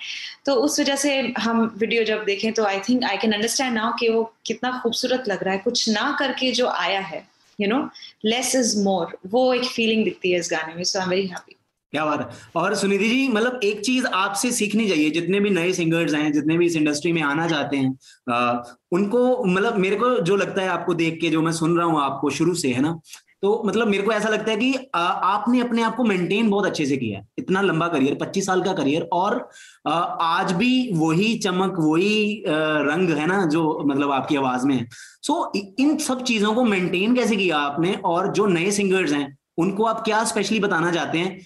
तो 0.46 0.54
उस 0.66 0.80
वजह 0.80 0.96
से 0.96 1.12
हम 1.40 1.62
वीडियो 1.78 2.04
जब 2.04 2.24
देखें 2.26 2.52
तो 2.54 2.66
I 2.66 2.80
think 2.90 3.04
I 3.04 3.18
can 3.18 3.34
understand 3.34 3.74
now 3.76 3.92
कि 4.00 4.10
वो 4.10 4.24
कितना 4.46 4.80
खूबसूरत 4.84 5.28
लग 5.28 5.44
रहा 5.44 5.54
है। 5.54 5.60
कुछ 5.60 5.88
ना 5.90 6.16
करके 6.20 6.52
जो 6.62 6.68
आया 6.68 7.00
है 7.12 7.26
you 7.60 7.68
know 7.68 7.80
less 8.26 8.56
is 8.56 8.78
more 8.84 9.18
वो 9.36 9.54
एक 9.54 9.66
फीलिंग 9.66 10.04
दिखती 10.06 10.32
है 10.32 10.40
इस 10.40 10.50
गाने 10.52 10.74
में। 10.74 10.84
So 10.84 11.00
I 11.00 11.06
am 11.06 11.10
very 11.10 11.28
happy 11.28 11.57
क्या 11.94 12.06
बात 12.06 12.20
है? 12.22 12.62
और 12.62 12.74
सुनिधि 12.76 13.10
जी 13.10 13.28
मतलब 13.28 13.60
एक 13.64 13.80
चीज़ 13.82 14.06
आपसे 14.06 14.52
सीखनी 14.52 14.88
चाहिए 14.90 15.10
जितने 15.10 15.40
भी 15.40 15.50
नए 15.50 15.72
सिंगर्स 15.74 16.14
हैं 16.14 16.32
जितने 16.34 16.58
भी 16.58 16.66
इस 16.66 16.76
इंडस्ट्री 16.76 17.12
में 17.14 17.22
आना 17.22 17.48
चाहते 17.48 17.78
हैं 17.78 17.98
आ, 18.30 18.62
उनको 18.92 19.44
मतलब 19.46 19.78
मेरे 19.78 19.96
को 19.96 20.10
जो 20.22 20.36
लगता 20.36 20.62
है 20.62 20.68
आपको 20.68 20.94
देख 20.94 21.20
के 21.22 21.30
जो 21.30 21.42
मैं 21.42 21.52
सुन 21.52 21.78
रहा 21.78 21.86
हूँ 21.86 22.02
आपको 22.02 22.30
शुरू 22.30 22.54
से 22.54 22.74
है 22.74 22.82
ना? 22.82 23.00
तो 23.42 23.64
मतलब 23.66 23.88
मेरे 23.88 24.04
को 24.04 24.12
ऐसा 24.12 24.30
लगता 24.30 24.52
है 24.52 24.58
कि 24.58 24.74
आ, 24.96 25.00
आपने 25.00 25.60
अपने 25.62 25.82
आप 25.82 25.96
को 25.96 26.04
मेंटेन 26.04 26.50
बहुत 26.50 26.66
अच्छे 26.66 26.86
से 26.86 26.98
किया 26.98 27.20
है। 27.20 27.28
इतना 27.40 27.62
लंबा 27.62 27.88
करियर 27.88 28.16
25 28.16 28.46
साल 28.46 28.64
का 28.64 28.74
करियर 28.74 29.08
और 29.14 29.50
आ, 29.88 29.92
आज 29.92 30.52
भी 30.52 30.92
वही 30.94 31.38
चमक 31.38 31.76
वही 31.80 32.44
आ, 32.44 32.52
रंग 32.84 33.10
है 33.10 33.28
ना 33.28 33.46
जो 33.46 33.84
मतलब 33.86 34.12
आपकी 34.12 34.36
आवाज़ 34.36 34.66
में 34.68 34.76
है। 34.76 34.88
सो 35.24 35.52
इन 35.80 35.98
सब 35.98 36.24
चीज़ों 36.24 36.54
को 36.56 36.64
मेंटेन 36.64 37.16
कैसे 37.16 37.36
किया 37.36 37.58
आपने? 37.58 37.94
और 38.06 38.32
जो 38.34 38.46
नए 38.48 38.72
सिंगर्स 38.72 39.12
हैं 39.12 39.38
उनको 39.58 39.84
आप 39.84 40.04
क्या 40.06 40.24
स्पेशली 40.24 40.60
बताना 40.60 40.92
चाहते 40.92 41.18
हैं? 41.18 41.40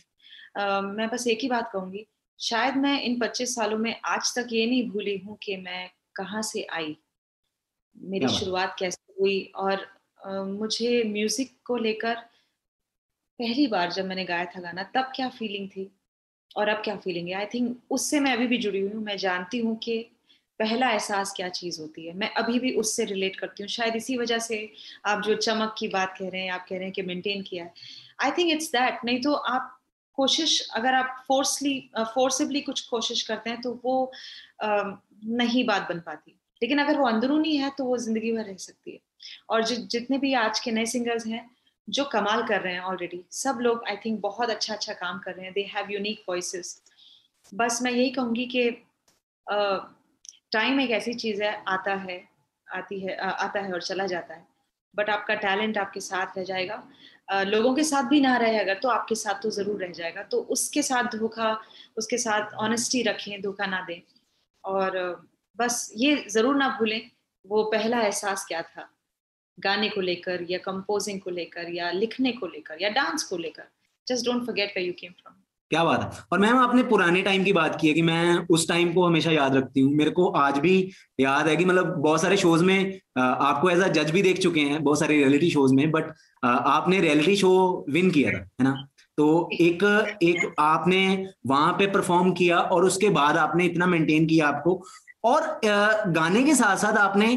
मैं 0.58 1.10
बस 1.10 1.28
एक 1.28 1.40
ही 1.42 1.48
बात 1.48 1.70
कहूँगी 1.74 2.08
शायद 2.40 2.76
मैं 2.76 3.02
इन 3.02 3.20
25 3.20 3.56
सालों 3.56 3.78
में 3.78 4.02
आज 4.06 4.34
तक 4.36 4.48
ये 4.52 4.66
नहीं 4.66 4.90
भूली 4.90 5.18
हूँ 5.18 5.38
कि 5.44 5.58
मैं 5.58 5.90
कहाँ 6.16 6.42
से 6.42 6.68
आई। 6.74 6.98
मेरी 8.02 8.28
शुरुआत 8.28 8.76
कैसे 8.80 9.14
हुई 9.20 9.52
और 9.56 9.88
uh, 10.28 10.48
मुझे 10.48 11.04
म्यूज़िक 11.04 11.52
को 11.66 11.78
लेकर 11.78 12.16
पहली 13.40 13.68
बार 13.68 13.92
जब 13.92 14.06
मैंने 14.06 14.26
गाया 14.26 14.46
था 14.46 14.62
गाना 14.62 14.84
तब 14.84 15.12
क्या 15.16 15.30
फीलिंग 15.30 15.70
थी 15.70 15.92
और 16.58 16.68
अब 16.68 16.82
क्या 16.84 16.96
फीलिंग 16.96 17.28
है? 17.28 17.34
आई 17.34 17.46
थिंक 17.46 17.82
उससे 17.92 18.20
मैं 18.20 18.34
अभी 18.34 18.48
भी 18.48 18.58
जुड़ी 18.58 18.80
हुई 18.80 18.92
हूँ 18.92 19.04
मैं 19.04 19.18
जानती 19.18 19.60
हूँ 19.60 19.78
कि 19.78 20.12
पहला 20.60 20.90
एहसास 20.92 21.34
क्या 21.34 21.50
चीज़ 21.50 21.82
होती 21.82 22.06
है। 22.08 22.14
मैं 22.14 22.34
अभी 22.34 22.60
भी 22.60 22.74
उससे 22.74 23.06
रिलेट 23.06 23.36
करती 23.36 23.64
हूँ 23.64 23.68
शायद 23.70 23.96
इसी 23.96 24.18
वजह 24.18 24.40
से 24.40 24.74
आप 25.06 25.22
जो 25.22 25.36
चमक 25.36 25.76
की 25.78 25.88
बात 25.88 26.16
कह 26.20 26.30
रहे 26.30 26.42
हैं 26.42 26.52
आप 26.52 26.66
कह 26.70 26.76
रहे 26.76 26.84
हैं 26.84 26.92
कि 26.92 27.02
मेंटेन 27.02 27.42
किया 27.42 27.64
है। 27.64 27.74
आई 28.24 28.32
थिंक 28.32 28.52
इट्स 28.52 28.72
दैट 28.72 29.00
नहीं 29.06 29.22
तो 29.22 29.34
आप 29.34 29.81
कोशिश 30.18 30.60
अगर 30.76 30.94
आप 30.94 31.24
फोर्सली 31.28 31.80
फोर्सिबली 31.98 32.62
कुछ 32.62 32.82
कोशिश 32.88 33.22
करते 33.24 33.50
हैं 33.50 33.62
तो 33.62 33.80
वो 33.84 34.12
नहीं 34.64 35.66
बात 35.66 35.88
बन 35.90 36.00
पाती। 36.00 36.38
लेकिन 36.62 36.80
अगर 36.80 36.98
वो 36.98 37.08
अंदरूनी 37.08 37.56
है 37.58 37.70
तो 37.78 37.86
वो 37.86 37.98
ज़िंदगी 37.98 38.32
भर 38.32 38.46
रह 38.46 38.56
सकती 38.58 38.92
है। 38.92 39.00
और 39.50 39.64
जि, 39.64 39.76
जितने 39.76 40.18
भी 40.18 40.34
आज 40.36 40.60
के 40.60 40.72
नए 40.72 40.86
सिंगर्स 40.88 41.26
हैं 41.28 41.50
जो 41.88 42.04
कमाल 42.06 42.44
कर 42.48 42.62
रहे 42.62 42.74
हैं 42.74 42.82
ऑलरेडी 42.82 43.24
सब 43.34 43.58
लोग 43.62 43.84
आई 43.90 43.96
थिंक 44.06 44.20
बहुत 44.22 44.50
अच्छा 44.50 44.74
अच्छा 44.74 44.94
काम 44.94 45.20
कर 45.20 45.34
रहे 45.34 45.46
हैं। 45.46 45.54
दे 45.54 45.62
हैव 45.74 45.92
यूनिक 45.92 46.24
वॉइसेस 46.30 46.82
बस 47.52 47.82
मैं 47.82 47.92
यही 47.92 48.10
कहूँगी 48.12 48.46
कि 48.56 48.70
टाइम 49.48 50.80
एक 50.80 50.92
ऐसी 50.92 51.14
चीज़ 51.16 51.44
है 51.44 51.54
आता 51.68 51.94
है 51.98 52.24
आती 52.68 53.00
है 53.00 53.16
आता 53.18 53.60
है 53.60 53.74
और 53.74 53.82
चला 53.82 54.06
जाता 54.08 54.34
है। 54.34 54.46
बट 54.94 55.10
आपका 55.10 55.36
टैलेंट 55.38 55.78
आपके 55.78 56.00
साथ 56.00 56.38
रह 56.38 56.44
जाएगा। 56.44 56.84
लोगों 57.32 57.74
के 57.76 57.84
साथ 57.84 58.04
भी 58.04 58.20
ना 58.22 58.36
रहे 58.38 58.58
अगर 58.60 58.80
तो 58.80 58.90
आपके 58.90 59.16
साथ 59.16 59.42
तो 59.44 59.50
ज़रूर 59.50 59.82
रह 59.82 59.92
जाएगा। 59.92 60.24
तो 60.24 60.38
उसके 60.52 60.82
साथ 60.82 61.16
धोखा, 61.18 61.52
उसके 61.98 62.18
साथ 62.18 62.54
ऑनेस्टी 62.60 63.02
रखें, 63.04 63.42
धोखा 63.42 63.66
ना 63.66 63.82
दें। 63.88 64.02
और 64.64 64.98
बस 65.60 65.92
ये 65.98 66.16
ज़रूर 66.30 66.56
ना 66.56 66.68
भूलें, 66.80 67.02
वो 67.46 67.64
पहला 67.64 68.02
एहसास 68.02 68.46
क्या 68.48 68.62
था? 68.62 68.90
गाने 69.58 69.90
को 69.90 70.02
लेकर 70.02 70.46
या 70.50 70.58
कंपोजिंग 70.58 71.22
को 71.22 71.30
लेकर 71.30 71.70
या 71.70 71.92
लिखने 71.92 72.32
को 72.32 72.48
लेकर 72.48 72.82
या 72.82 72.90
डांस 72.90 73.24
को 73.24 73.38
लेकर। 73.38 73.68
Just 74.08 74.26
don't 74.26 74.46
forget 74.46 74.74
way 74.78 74.84
you 74.84 74.94
came 74.94 75.12
from 75.12 75.41
क्या 75.72 75.84
बात 75.84 76.02
है। 76.04 76.24
और 76.32 76.40
मैम 76.40 76.58
आपने 76.58 76.84
पुराने 76.84 77.22
टाइम 77.22 77.44
की 77.44 77.52
बात 77.54 77.78
की 77.82 77.88
है 77.88 77.94
कि 77.94 78.02
मैं 78.02 78.48
उस 78.50 78.68
टाइम 78.70 78.92
को 78.94 79.06
हमेशा 79.06 79.32
याद 79.32 79.56
रखती 79.56 79.82
हूँ। 79.82 79.92
मेरे 79.96 80.12
को 80.12 80.26
आज 80.38 80.58
भी 80.60 80.74
याद 81.20 81.48
है 81.48 81.56
कि 81.56 81.66
मतलब 81.66 81.94
बहुत 81.98 82.22
सारे 82.22 82.38
शोज़ 82.38 82.64
में 82.64 83.00
आपको 83.18 83.70
एज 83.70 83.82
अ 83.82 83.88
जज 83.90 84.12
भी 84.12 84.22
देख 84.22 84.40
चुके 84.40 84.62
हैं 84.62 84.84
बहुत 84.84 85.00
सारे 85.00 85.18
रियलिटी 85.18 85.50
शोज़ 85.52 85.74
में 85.76 85.92
बट 85.92 86.12
आपने 86.44 87.00
रियलिटी 87.02 87.36
शो 87.36 87.52
विन 87.90 88.12
किया 88.12 88.32
था 88.32 88.38
है 88.38 88.64
ना? 88.64 88.76
तो 89.18 89.50
एक 89.54 89.84
एक 90.24 90.54
आपने 90.60 91.28
वहाँ 91.48 91.72
पे 91.80 91.88
परफॉर्म 91.88 92.32
किया 92.34 92.60
और 92.60 92.86
उसके 92.86 93.10
बाद 93.12 93.38
आपने 93.38 93.66
इतना 93.66 93.86
मेंटेन 93.88 94.28
किया 94.28 94.48
आपको। 94.48 94.82
और 95.24 95.60
गाने 96.10 96.44
के 96.44 96.56
साथ 96.56 96.78
साथ 96.78 96.98
आपने 96.98 97.32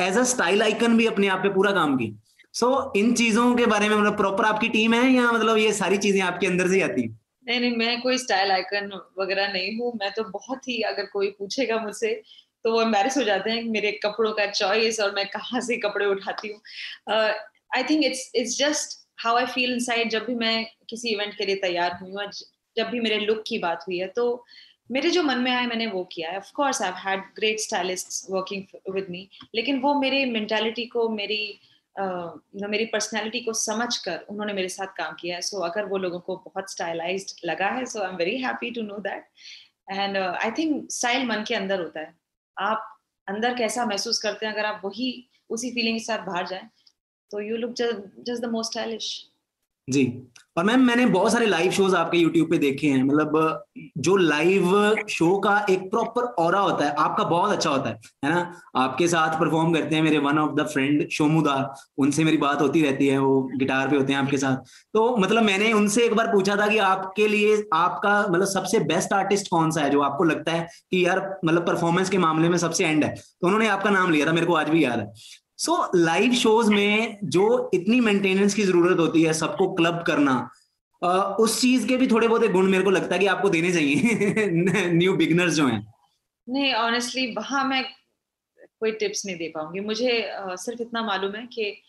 एज 0.00 0.18
अ 0.18 0.22
स्टाइल 0.26 0.62
आइकन 0.62 0.96
भी 0.96 1.06
अपने 1.06 1.28
आप 1.28 1.42
पे 1.42 1.48
पूरा 1.48 1.72
काम 1.72 1.96
किया। 1.96 2.18
सो 2.54 2.66
so, 2.66 2.96
इन 2.96 3.12
चीज़ों 3.14 3.54
के 3.56 3.66
बारे 3.66 3.88
में 3.88 3.96
मतलब 3.96 4.16
प्रॉपर 4.16 4.44
आपकी 4.44 4.68
टीम 4.70 4.94
है 4.94 5.08
या 5.12 5.30
मतलब 5.32 5.56
ये 5.58 5.72
सारी 5.74 5.96
चीज़ें 5.98 6.20
आपके 6.22 6.46
अंदर 6.46 6.68
से 6.68 6.80
आती 6.82 7.02
है? 7.02 7.08
नहीं 7.46 7.60
नहीं, 7.60 7.76
मैं 7.76 8.00
कोई 8.02 8.18
स्टाइल 8.18 8.50
आइकन 8.50 8.90
वगैरह 9.18 9.52
नहीं 9.52 9.76
हूँ। 9.78 9.92
मैं 10.00 10.10
तो 10.12 10.24
बहुत 10.30 10.68
ही, 10.68 10.80
अगर 10.84 11.06
कोई 11.12 11.30
पूछेगा 11.38 11.78
मुझसे 11.80 12.12
तो 12.64 12.72
वो 12.72 12.80
एम्बेरस 12.82 13.16
हो 13.16 13.22
जाते 13.22 13.50
हैं 13.50 13.62
मेरे 13.70 13.90
कपड़ों 14.04 14.32
का 14.34 14.46
चॉइस 14.52 15.00
और 15.00 15.14
मैं 15.14 15.26
कहाँ 15.30 15.60
से 15.60 15.76
कपड़े 15.78 16.06
उठाती 16.06 16.48
हूँ। 16.48 16.60
I 17.76 17.82
think 17.90 18.04
it's 18.04 18.30
it's 18.36 18.56
just 18.58 18.98
how 19.22 19.36
I 19.36 19.46
feel 19.48 19.72
inside 19.72 20.10
जब 20.10 20.24
भी 20.26 20.34
मैं 20.36 20.66
किसी 20.90 21.08
इवेंट 21.08 21.34
के 21.34 21.44
लिए 21.46 21.56
तैयार 21.62 21.98
हुई 22.00 22.10
हूँ 22.10 22.30
जब 22.76 22.88
भी 22.90 23.00
मेरे 23.00 23.18
लुक 23.20 23.42
की 23.46 23.58
बात 23.58 23.84
हुई 23.88 23.98
है 23.98 24.08
तो 24.16 24.44
मेरे 24.90 25.10
जो 25.10 25.22
मन 25.22 25.38
में 25.38 25.50
आया, 25.50 25.66
मैंने 25.66 25.86
वो 25.86 26.02
किया 26.12 26.30
है। 26.30 26.38
Of course 26.38 26.80
I 26.82 26.92
had 26.96 27.20
great 27.36 27.60
stylist 27.60 28.30
working 28.30 28.94
with 28.94 29.06
me 29.10 29.28
लेकिन 29.54 29.80
वो 29.80 29.94
मेरी 30.00 30.24
मेंटालिटी 30.26 30.84
को, 30.86 31.08
मेरी 31.10 31.60
uh, 31.96 32.68
मेरी 32.68 32.84
पर्सनैलिटी 32.86 33.40
को 33.40 33.52
समझ 33.52 33.96
कर 33.98 34.24
उन्होंने 34.30 34.52
मेरे 34.52 34.68
साथ 34.68 34.96
काम 34.96 35.14
किया 35.20 35.36
है। 35.36 35.42
सो 35.42 35.60
अगर 35.60 35.84
वो 35.84 35.98
लोगों 35.98 36.20
को 36.20 36.36
बहुत 36.46 36.70
स्टाइलाइज 36.70 37.34
लगा 37.44 37.68
है 37.68 37.84
so 37.86 38.02
I 38.02 38.10
am 38.10 38.16
very 38.16 38.36
happy 38.42 38.70
to 38.70 38.82
know 38.82 38.98
that 39.02 39.28
and 39.90 40.16
I 40.16 40.50
think 40.58 40.90
style 40.92 41.26
मन 41.26 41.44
के 41.48 41.54
अंदर 41.54 41.80
होता 41.80 42.00
है। 42.00 42.14
आप 42.56 42.92
अंदर 43.28 43.54
कैसा 43.54 43.84
महसूस 43.86 44.18
करते 44.18 44.46
हैं? 44.46 44.52
अगर 44.52 44.66
आप 44.66 44.80
वही 44.84 45.28
उसी 45.50 45.70
फीलिंग 45.72 45.98
के 45.98 46.04
साथ 46.04 46.26
बाहर 46.26 46.46
जाएँ 46.46 46.68
तो 47.30 47.40
you 47.40 47.56
look 47.56 47.72
just 47.72 48.42
the 48.42 48.50
most 48.50 48.72
stylish 48.72 49.08
जी। 49.88 50.04
और 50.56 50.64
मैम, 50.64 50.80
मैंने 50.80 51.04
बहुत 51.06 51.32
सारे 51.32 51.46
लाइव 51.46 51.70
शोज़ 51.70 51.94
आपके 51.96 52.18
यूट्यूब 52.18 52.50
पे 52.50 52.58
देखे 52.58 52.86
हैं। 52.86 53.02
मतलब 53.04 53.64
जो 53.98 54.16
लाइव 54.16 54.94
शो 55.08 55.38
का 55.38 55.66
एक 55.70 55.90
प्रॉपर 55.90 56.22
और 56.22 56.54
होता 56.54 56.84
है, 56.84 56.94
आपका 56.94 57.24
बहुत 57.24 57.52
अच्छा 57.52 57.70
होता 57.70 57.88
है 57.88 58.00
है 58.24 58.30
ना? 58.30 58.52
आपके 58.76 59.08
साथ 59.08 59.38
परफॉर्म 59.40 59.74
करते 59.74 59.96
हैं 59.96 60.02
मेरे 60.02 60.18
वन 60.18 60.38
ऑफ़ 60.38 60.54
द 60.54 60.66
फ्रेंड 60.66 61.08
शोमुदा 61.08 61.74
उनसे 61.98 62.24
मेरी 62.24 62.36
बात 62.36 62.60
होती 62.60 62.82
रहती 62.82 63.06
है, 63.06 63.18
वो 63.18 63.42
गिटार 63.56 63.88
पे 63.88 63.96
होते 63.96 64.12
हैं 64.12 64.20
आपके 64.20 64.38
साथ। 64.38 64.56
तो 64.94 65.16
मतलब 65.16 65.42
मैंने 65.42 65.72
उनसे 65.72 66.04
एक 66.04 66.14
बार 66.14 66.32
पूछा 66.32 66.56
था 66.56 66.66
कि 66.66 66.78
आपके 66.78 67.28
लिए, 67.28 67.62
आपका 67.74 68.20
मतलब 68.22 68.46
सबसे 68.46 68.78
बेस्ट 68.84 69.12
आर्टिस्ट 69.12 69.50
कौन 69.50 69.70
सा 69.70 69.80
है, 69.80 69.90
जो 69.90 70.00
आपको 70.00 70.24
लगता 70.24 70.52
है 70.52 70.68
कि 70.90 71.06
यार 71.06 71.38
मतलब 71.44 71.66
परफॉर्मेंस 71.66 72.10
के 72.10 72.18
मामले 72.18 72.48
में 72.48 72.58
सबसे 72.58 72.84
एंड 72.84 73.04
है? 73.04 73.14
तो 73.14 73.46
उन्होंने 73.46 73.68
आपका 73.68 73.90
नाम 73.90 74.10
लिया 74.10 74.26
था, 74.26 74.32
मेरे 74.32 74.46
को 74.46 74.54
आज 74.54 74.68
भी 74.68 74.84
याद 74.84 74.98
है। 74.98 75.12
सो 75.56 75.90
लाइव 75.94 76.32
शोज़ 76.32 76.70
में 76.70 77.18
जो 77.24 77.70
इतनी 77.74 78.00
मेंटेनेंस 78.00 78.54
की 78.54 78.62
ज़रूरत 78.62 78.98
होती 78.98 79.22
है 79.22 79.32
सबको 79.32 79.74
क्लब 79.74 80.04
करना 80.06 80.50
uh, 81.04 81.36
उस 81.40 81.60
चीज़ 81.60 81.88
के 81.88 81.96
भी 81.96 82.06
थोड़े 82.06 82.28
बहुत 82.28 82.46
गुण 82.46 82.70
मेरे 82.70 82.84
को 82.84 82.90
लगता 82.90 83.14
है 83.14 83.20
कि 83.20 83.26
आपको 83.26 83.48
देने 83.48 83.72
चाहिए। 83.72 84.46
न्यू 84.92 85.16
बिगनर्स 85.16 85.54
जो 85.54 85.66
हैं। 85.66 85.94
नहीं 86.48 86.74
ऑनेस्टली 86.74 87.34
वहाँ 87.34 87.64
मैं 87.64 87.84
कोई 88.80 88.92
टिप्स 88.92 89.26
नहीं 89.26 89.36
दे 89.36 89.48
पाऊँगी। 89.48 89.80
मुझे 89.80 90.32
uh, 90.46 90.56
सिर्फ़ 90.56 90.82
इतना 90.82 91.02
मालूम 91.02 91.34
है 91.34 91.46
कि 91.46 91.82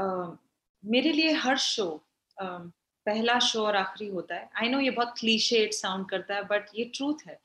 uh, 0.00 0.36
मेरे 0.84 1.12
लिए 1.12 1.32
हर 1.32 1.56
शो 1.56 2.04
uh, 2.42 2.70
पहला 3.06 3.38
शो 3.38 3.62
और 3.62 3.76
आखिरी 3.76 4.10
होता 4.10 4.34
है। 4.34 4.50
आई 4.56 4.68
नो 4.68 4.80
ये 4.80 4.90
बहुत 4.90 5.14
क्लीशेड 5.18 5.72
साउंड 5.72 6.08
करता 6.08 6.34
है 6.34 6.42
बट 6.42 6.66
ये 6.74 6.84
ट्रूथ 6.84 7.14
है। 7.26 7.40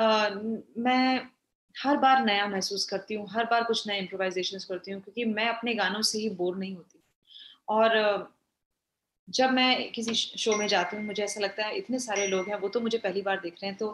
uh, 0.00 0.58
मैं 0.78 1.33
हर 1.76 1.96
बार 1.96 2.24
नया 2.24 2.46
महसूस 2.48 2.84
करती 2.88 3.14
हूँ 3.14 3.26
हर 3.30 3.44
बार 3.50 3.64
कुछ 3.64 3.86
नए 3.88 3.98
इम्प्रोवाइजेशन 3.98 4.58
करती 4.68 4.92
हूँ 4.92 5.00
क्योंकि 5.02 5.24
मैं 5.24 5.48
अपने 5.48 5.74
गानों 5.74 6.02
से 6.02 6.18
ही 6.18 6.28
बोर 6.30 6.56
नहीं 6.56 6.74
होती। 6.74 7.00
और 7.68 8.32
जब 9.28 9.50
मैं 9.50 9.90
किसी 9.92 10.14
शो 10.14 10.56
में 10.56 10.66
जाती 10.68 10.96
हूँ 10.96 11.04
मुझे 11.04 11.22
ऐसा 11.24 11.40
लगता 11.40 11.66
है 11.66 11.76
इतने 11.76 11.98
सारे 11.98 12.26
लोग 12.26 12.48
हैं 12.48 12.58
वो 12.60 12.68
तो 12.68 12.80
मुझे 12.80 12.98
पहली 12.98 13.22
बार 13.22 13.40
देख 13.42 13.54
रहे 13.54 13.66
हैं 13.66 13.76
तो 13.78 13.90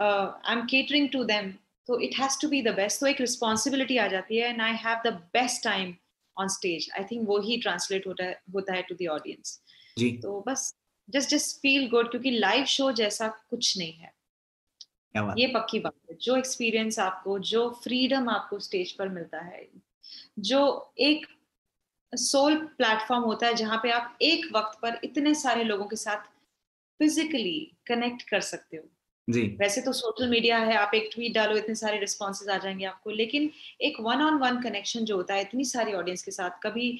I 0.00 0.52
am 0.52 0.64
catering 0.66 1.08
to 1.12 1.24
them 1.24 1.50
तो 1.88 1.98
it 2.00 2.18
has 2.18 2.40
to 2.42 2.48
be 2.48 2.62
the 2.62 2.74
best 2.76 3.00
तो 3.00 3.06
एक 3.06 3.20
रिस्पॉन्सिबिलिटी 3.20 3.96
आ 3.98 4.06
जाती 4.08 4.38
है 4.38 4.48
and 4.48 4.60
I 4.62 4.76
have 4.84 5.02
the 5.06 5.12
best 5.34 5.62
time 5.64 5.94
on 6.36 6.48
stage 6.48 6.88
I 6.98 7.04
think 7.10 7.26
वो 7.28 7.38
ही 7.40 7.56
ट्रांसलेट 7.62 8.06
होता 8.06 8.24
है 8.24 8.40
होता 8.54 8.74
है 8.74 8.82
टू 8.82 8.94
द 8.94 9.08
ऑडियंस 9.12 9.60
तो 10.22 10.40
बस 10.46 10.72
जस्ट 11.08 11.30
जस्ट 11.30 11.56
फील 11.62 11.88
गुड 11.90 12.10
क्योंकि 12.10 12.30
लाइव 12.30 12.64
शो 12.68 12.90
जैसा 12.92 13.28
कुछ 13.50 13.76
नहीं 13.78 13.92
है। 13.92 14.12
ये 15.14 15.46
पक्की 15.54 15.78
बात 15.80 15.94
है। 16.10 16.16
जो 16.22 16.36
एक्सपीरियंस 16.36 16.98
आपको 17.00 17.38
जो 17.46 17.68
फ्रीडम 17.84 18.28
आपको 18.28 18.58
स्टेज 18.60 18.92
पर 18.92 19.08
मिलता 19.10 19.38
है 19.40 19.66
जो 20.40 20.92
एक 21.00 21.26
सोल 22.12 22.56
प्लेटफॉर्म 22.78 23.24
होता 23.24 23.46
है 23.46 23.54
जहाँ 23.54 23.78
पे 23.82 23.90
आप 23.92 24.16
एक 24.22 24.46
वक्त 24.54 24.78
पर 24.82 25.00
इतने 25.04 25.34
सारे 25.36 25.64
लोगों 25.64 25.84
के 25.86 25.96
साथ 25.96 26.30
फिजिकली 27.00 27.60
कनेक्ट 27.86 28.22
कर 28.30 28.40
सकते 28.42 28.76
हो। 28.76 28.82
जी। 29.28 29.42
वैसे 29.60 29.80
तो 29.80 29.92
सोशल 29.92 30.28
मीडिया 30.28 30.58
है 30.58 30.76
आप 30.76 30.94
एक 30.94 31.08
ट्वीट 31.12 31.34
डालो 31.34 31.56
इतने 31.56 31.74
सारे 31.74 31.98
रिस्पॉन्सेज 31.98 32.48
आ 32.48 32.56
जाएँगे 32.58 32.84
आपको 32.84 33.10
लेकिन 33.12 33.50
एक 33.80 34.00
वन 34.00 34.22
ऑन 34.22 34.38
वन 34.38 34.60
कनेक्शन 34.62 35.04
जो 35.04 35.16
होता 35.16 35.34
है 35.34 35.42
इतनी 35.42 35.64
सारी 35.66 35.92
ऑडियंस 35.94 36.22
के 36.22 36.30
साथ 36.30 36.58
कभी 36.62 36.90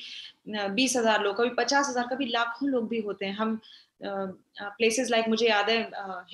बीस 0.48 0.96
हज़ार 0.96 1.22
लोग 1.22 1.36
कभी 1.36 1.50
पचास 1.56 1.88
हज़ार 1.88 2.06
कभी 2.06 2.26
लाखों 2.26 2.68
लोग 2.68 2.88
भी 2.88 3.00
होते 3.00 3.26
हैं। 3.26 3.34
हम 3.34 3.60
प्लेसेस 4.02 5.10
लाइक 5.10 5.28
मुझे 5.28 5.48
याद 5.48 5.70
है 5.70 5.80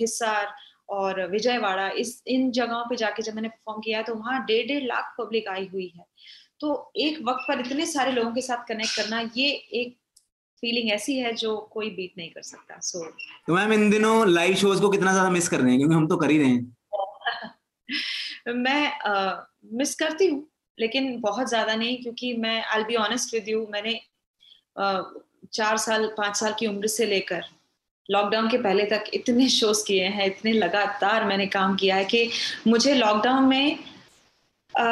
हिस्सार 0.01 0.55
और 0.89 1.27
विजयवाड़ा 1.31 1.89
इस 1.91 2.23
इन 2.27 2.51
जगहों 2.51 2.85
पे 2.85 2.97
जाके 2.97 3.23
जब 3.23 3.35
मैंने 3.35 3.49
परफॉर्म 3.49 3.81
किया 3.81 3.99
है 3.99 4.05
तो 4.05 4.15
वहाँ 4.15 4.45
डेढ़ 4.47 4.67
डेढ़ 4.67 4.85
लाख 4.85 5.15
पब्लिक 5.19 5.49
आई 5.49 5.67
हुई 5.73 5.93
है। 5.97 6.05
तो 6.61 6.93
एक 6.97 7.19
वक्त 7.23 7.45
पर 7.49 7.61
इतने 7.61 7.87
सारे 7.87 8.13
लोगों 8.13 8.33
के 8.33 8.41
साथ 8.41 8.65
कनेक्ट 8.69 8.97
करना 8.97 9.21
ये 9.37 9.49
एक 9.51 9.97
फीलिंग 10.61 10.91
ऐसी 10.91 11.19
है 11.19 11.33
जो 11.33 11.57
कोई 11.73 11.91
बीट 11.91 12.13
नहीं 12.19 12.31
कर 12.31 12.43
सकता 12.43 12.79
सो 12.81 12.99
so, 12.99 13.13
तो 13.47 13.55
मैम 13.55 13.73
इन 13.73 13.91
दिनों 13.91 14.29
लाइव 14.29 14.55
शोज़ 14.55 14.81
को 14.81 14.89
कितना 14.89 15.13
ज़्यादा 15.13 15.31
मिस 15.31 15.49
कर 15.49 15.61
रहे 15.61 15.71
हैं? 15.71 15.79
क्योंकि 15.79 15.95
हम 15.95 16.07
तो 16.07 16.17
कर 16.17 16.31
ही 16.31 16.39
रहे 16.39 16.49
हैं। 16.49 16.77
मैं 18.55 19.01
आ, 19.01 19.43
मिस 19.73 19.95
करती 19.95 20.27
हूँ 20.27 20.47
लेकिन 20.79 21.21
बहुत 21.21 21.49
ज़्यादा 21.49 21.75
नहीं 21.75 22.03
क्योंकि 22.03 22.33
मैं 22.37 22.65
I 22.65 22.85
be 22.85 22.95
honest 22.95 23.35
with 23.35 23.49
you 23.49 23.67
मैंने 23.71 24.01
uh, 24.81 25.03
चार 25.53 25.77
साल 25.77 26.07
पाँच 26.19 26.37
साल 26.37 26.55
की 26.59 26.67
उम्र 26.67 26.87
से 26.87 27.07
लेकर 27.07 27.43
लॉकडाउन 28.11 28.49
के 28.51 28.59
पहले 28.59 28.85
तक 28.85 29.05
इतने 29.15 29.49
शोज़ 29.49 29.85
किए 29.87 30.05
हैं 30.05 30.27
इतने 30.27 30.53
लगातार 30.53 31.25
मैंने 31.25 31.47
काम 31.47 31.75
किया 31.77 31.97
है 31.97 32.05
कि 32.05 32.31
मुझे 32.67 32.95
लॉकडाउन 32.95 33.45
में 33.45 33.79
आ, 34.75 34.85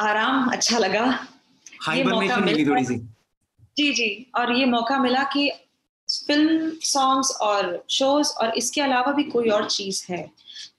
आराम 0.00 0.50
अच्छा 0.52 0.78
लगा। 0.78 1.04
ये 1.96 2.04
मौका 2.04 2.36
मिला। 2.36 2.80
जी 3.76 3.92
जी 3.92 4.26
और 4.36 4.52
ये 4.52 4.64
मौका 4.66 4.98
मिला 4.98 5.22
कि 5.22 5.50
फ़िल्म 6.08 6.70
सॉन्ग्स 6.82 7.30
और 7.40 7.84
शोज़ 7.90 8.32
और 8.32 8.54
इसके 8.58 8.80
अलावा 8.80 9.12
भी 9.12 9.22
कोई 9.24 9.48
और 9.48 9.68
चीज़ 9.70 10.04
है 10.10 10.30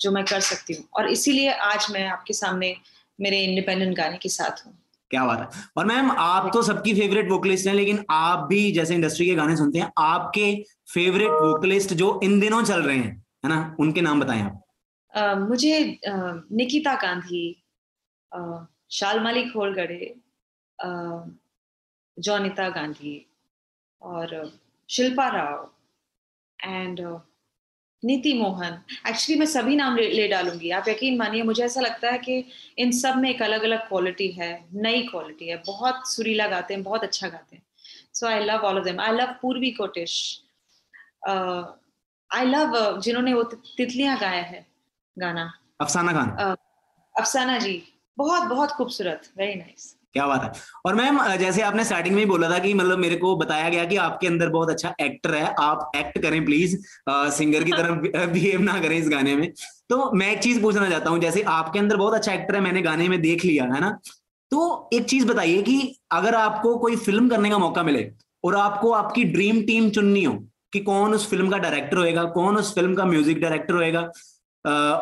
जो 0.01 0.11
मैं 0.11 0.23
कर 0.25 0.39
सकती 0.39 0.73
हूँ। 0.73 0.85
और 0.97 1.09
इसीलिए 1.11 1.51
आज 1.51 1.87
मैं 1.91 2.07
आपके 2.07 2.33
सामने 2.33 2.75
मेरे 3.21 3.43
इंडिपेंडेंट 3.43 3.95
गाने 3.97 4.17
के 4.17 4.29
साथ 4.29 4.65
हूँ। 4.65 4.73
क्या 5.11 5.25
बात 5.25 5.39
है। 5.39 5.63
और 5.77 5.85
मैम 5.85 6.11
आप 6.11 6.49
तो 6.53 6.61
सबकी 6.63 6.93
फेवरेट 6.93 7.29
वोकलिस्ट 7.31 7.67
हैं 7.67 7.73
लेकिन 7.73 8.03
आप 8.09 8.47
भी 8.47 8.71
जैसे 8.71 8.95
इंडस्ट्री 8.95 9.25
के 9.25 9.35
गाने 9.35 9.55
सुनते 9.55 9.79
हैं 9.79 9.91
आपके 9.97 10.53
फेवरेट 10.93 11.29
वोकलिस्ट 11.31 11.93
जो 11.93 12.19
इन 12.23 12.39
दिनों 12.39 12.63
चल 12.63 12.81
रहे 12.83 12.97
हैं 12.97 13.25
है 13.45 13.49
ना? 13.49 13.75
उनके 13.79 14.01
नाम 14.01 14.19
बताएँ 14.19 14.41
आप। 14.41 14.61
uh, 15.13 15.49
मुझे 15.49 15.99
uh, 16.09 16.41
Nikita 16.51 16.95
Gandhi 16.95 17.45
uh, 18.31 18.65
शालमाली 18.91 19.43
खोलगढ़े 19.49 20.15
Jonita 22.17 22.67
Gandhi 22.69 23.15
और 24.01 24.51
शिल्पा 24.89 25.27
राव 25.29 25.71
एंड 26.59 26.99
नीति 28.03 28.33
मोहन। 28.33 28.73
एक्चुअली 29.07 29.39
मैं 29.39 29.45
सभी 29.45 29.75
नाम 29.75 29.95
ले, 29.95 30.07
ले 30.09 30.27
डालूँगी। 30.27 30.69
आप 30.71 30.87
यकीन 30.89 31.17
मानिए 31.17 31.43
मुझे 31.43 31.63
ऐसा 31.65 31.81
लगता 31.81 32.09
है 32.11 32.17
कि 32.17 32.43
इन 32.77 32.91
सब 32.91 33.17
में 33.17 33.29
एक 33.29 33.41
अलग 33.41 33.63
अलग 33.63 33.87
क्वालिटी 33.87 34.27
है 34.31 34.49
नई 34.73 35.01
क्वालिटी 35.01 35.47
है। 35.47 35.57
बहुत 35.67 36.11
सुरीला 36.11 36.47
गाते 36.47 36.73
हैं 36.73 36.83
बहुत 36.83 37.03
अच्छा 37.03 37.27
गाते 37.27 37.55
हैं। 37.55 37.63
So 38.13 38.27
I 38.27 38.43
love 38.45 38.65
all 38.65 38.77
of 38.77 38.85
them 38.85 38.99
I 39.01 39.11
love 39.11 39.35
Purvi 39.41 39.71
Koutish 39.71 40.13
I 41.27 42.45
love 42.45 42.99
जिन्होंने 43.01 43.33
वो 43.33 43.43
तितलियाँ 43.53 44.17
गाया 44.19 44.41
है 44.43 44.65
गाना। 45.17 45.51
अफसाना 45.81 46.13
खान। 46.13 46.29
Uh, 46.41 46.55
अफसाना 47.15 47.57
जी। 47.59 47.81
बहुत 48.17 48.43
बहुत 48.43 48.71
खूबसूरत। 48.71 49.31
वेरी 49.37 49.55
नाइस 49.55 49.95
क्या 50.15 50.25
बात 50.27 50.43
है। 50.43 50.51
और 50.85 50.95
मैम 50.95 51.17
जैसे 51.37 51.61
आपने 51.61 51.83
स्टार्टिंग 51.85 52.15
में 52.15 52.21
ही 52.21 52.25
बोला 52.25 52.49
था 52.49 52.57
कि 52.59 52.73
मतलब 52.73 52.97
मेरे 52.99 53.15
को 53.17 53.35
बताया 53.37 53.69
गया 53.69 53.85
कि 53.85 53.95
आपके 53.99 54.27
अंदर 54.27 54.49
बहुत 54.49 54.69
अच्छा 54.69 54.93
एक्टर 55.01 55.33
है 55.35 55.53
आप 55.61 55.91
एक्ट 55.95 56.19
करें 56.21 56.43
प्लीज़ 56.45 56.77
आ, 57.09 57.29
सिंगर 57.29 57.63
की 57.63 57.71
तरफ़ 57.71 58.29
बिहेव 58.33 58.61
ना 58.61 58.79
करें 58.81 58.97
इस 58.97 59.09
गाने 59.09 59.35
में। 59.35 59.51
तो 59.89 60.11
मैं 60.13 60.31
एक 60.31 60.39
चीज़ 60.39 60.61
पूछना 60.61 60.89
चाहता 60.89 61.09
हूँ 61.09 61.19
जैसे 61.21 61.41
आपके 61.49 61.79
अंदर 61.79 61.97
बहुत 61.97 62.13
अच्छा 62.13 62.33
एक्टर 62.33 62.55
है 62.55 62.61
मैंने 62.61 62.81
गाने 62.81 63.07
में 63.09 63.21
देख 63.21 63.45
लिया 63.45 63.63
है 63.65 63.81
ना? 63.81 63.89
तो 64.51 64.89
एक 64.93 65.05
चीज़ 65.05 65.25
बताइए 65.27 65.61
कि 65.61 65.95
अगर 66.11 66.35
आपको 66.35 66.77
कोई 66.77 66.95
फ़िल्म 66.97 67.29
करने 67.29 67.49
का 67.49 67.57
मौका 67.57 67.83
मिले 67.83 68.09
और 68.43 68.55
आपको 68.55 68.91
आपकी 68.93 69.23
ड्रीम 69.29 69.61
टीम 69.63 69.89
चुननी 69.89 70.23
हो 70.23 70.33
कि 70.73 70.79
कौन 70.81 71.13
उस 71.13 71.29
फ़िल्म 71.29 71.49
का 71.49 71.57
डायरेक्टर 71.59 71.97
होएगा 71.97 72.23
कौन 72.31 72.57
उस 72.57 72.73
फ़िल्म 72.75 72.95
का 72.95 73.05
म्यूज़िक 73.05 73.39
डायरेक्टर 73.41 73.73
होएगा 73.73 74.01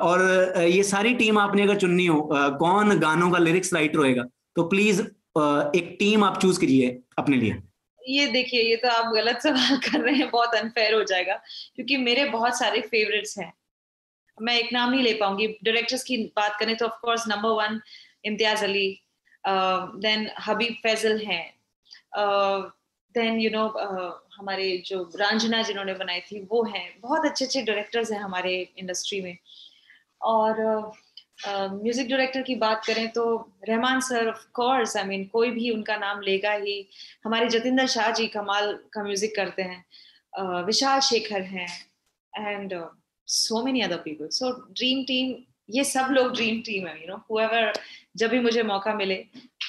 और 0.03 0.21
ये 0.59 0.83
सारी 0.83 1.13
टीम 1.15 1.37
आपने 1.39 1.63
अगर 1.63 1.75
चुननी 1.77 2.05
हो 2.05 2.29
कौन 2.59 2.97
गानों 2.99 3.29
का 3.31 3.37
लिरिक्स 3.39 3.73
राइटर 3.73 3.99
होएगा 3.99 4.23
तो 4.55 4.63
प्लीज़ 4.65 5.01
एक 5.01 5.95
टीम 5.99 6.23
आप 6.23 6.39
चूज़ 6.41 6.59
कीजिए 6.59 6.99
अपने 7.17 7.37
लिए। 7.37 7.61
ये 8.01 8.25
देखिए, 8.27 8.61
ये 8.61 8.75
तो 8.75 8.89
आप 8.89 9.13
गलत 9.13 9.41
सवाल 9.41 9.77
कर 9.79 9.99
रहे 9.99 10.15
हैं, 10.15 10.29
बहुत 10.29 10.55
अनफेयर 10.55 10.93
हो 10.93 11.03
जाएगा, 11.03 11.35
क्योंकि 11.75 11.97
मेरे 11.97 12.25
बहुत 12.29 12.57
सारे 12.59 12.81
फेवरेट्स 12.83 13.37
हैं। 13.39 13.51
मैं 14.37 14.57
एक 14.59 14.73
नाम 14.73 14.89
नहीं 14.91 15.03
ले 15.03 15.13
पाऊँगी। 15.13 15.47
डायरेक्टर्स 15.63 16.03
की 16.03 16.17
बात 16.35 16.55
करें 16.59 16.75
तो 16.77 16.85
of 16.85 16.99
course 17.01 17.27
number 17.27 17.49
one 17.57 17.79
Imtiaz 18.25 18.63
Ali 18.63 18.87
then 19.43 20.29
Habib 20.41 20.75
Faisal 20.83 21.17
हैं 21.19 21.53
देन 23.15 23.39
यू 23.39 23.49
नो 23.49 23.65
हमारे 24.37 24.65
जो 24.85 25.01
रांझना 25.15 25.61
जिन्होंने 25.63 25.93
बनाई 25.93 26.19
थी, 26.21 26.39
वो 26.41 26.63
हैं। 26.65 26.99
बहुत 27.01 27.25
अच्छे 27.25 27.45
अच्छे 27.45 27.61
डायरेक्टर्स 27.61 28.11
हैं 28.11 28.19
हमारे 28.19 28.55
इंडस्ट्री 28.77 29.21
में। 29.21 29.37
और 30.21 30.91
म्यूज़िक 31.39 32.05
uh, 32.05 32.09
डायरेक्टर 32.09 32.41
की 32.41 32.55
बात 32.55 32.85
करें 32.85 33.07
तो 33.11 33.23
Rahman 33.69 33.99
sir 34.01 34.27
of 34.29 34.45
course 34.53 34.95
I 34.97 35.03
mean 35.03 35.25
कोई 35.33 35.49
भी 35.51 35.69
उनका 35.69 35.95
नाम 35.97 36.21
लेगा 36.21 36.51
ही 36.53 36.75
हमारे 37.25 37.49
जतिंदर 37.49 37.87
शाह 37.87 38.11
जी 38.11 38.27
कमाल 38.27 38.73
का 38.93 39.03
म्यूज़िक 39.03 39.35
करते 39.35 39.61
हैं 39.61 39.83
uh, 40.33 40.65
विशाल 40.65 40.99
शेखर 41.01 41.41
हैं 41.53 41.67
and 42.33 42.73
so 43.27 43.63
many 43.65 43.81
other 43.81 43.97
people 44.05 44.27
so 44.31 44.51
dream 44.71 45.03
team 45.03 45.35
ये 45.69 45.83
सब 45.83 46.07
लोग 46.11 46.33
ड्रीम 46.35 46.59
टीम 46.61 46.87
है 46.87 46.95
यू 47.01 47.07
नो 47.07 47.17
हुएवर 47.31 47.71
जब 48.17 48.29
भी 48.29 48.39
मुझे 48.39 48.63
मौका 48.63 48.93
मिले 48.95 49.23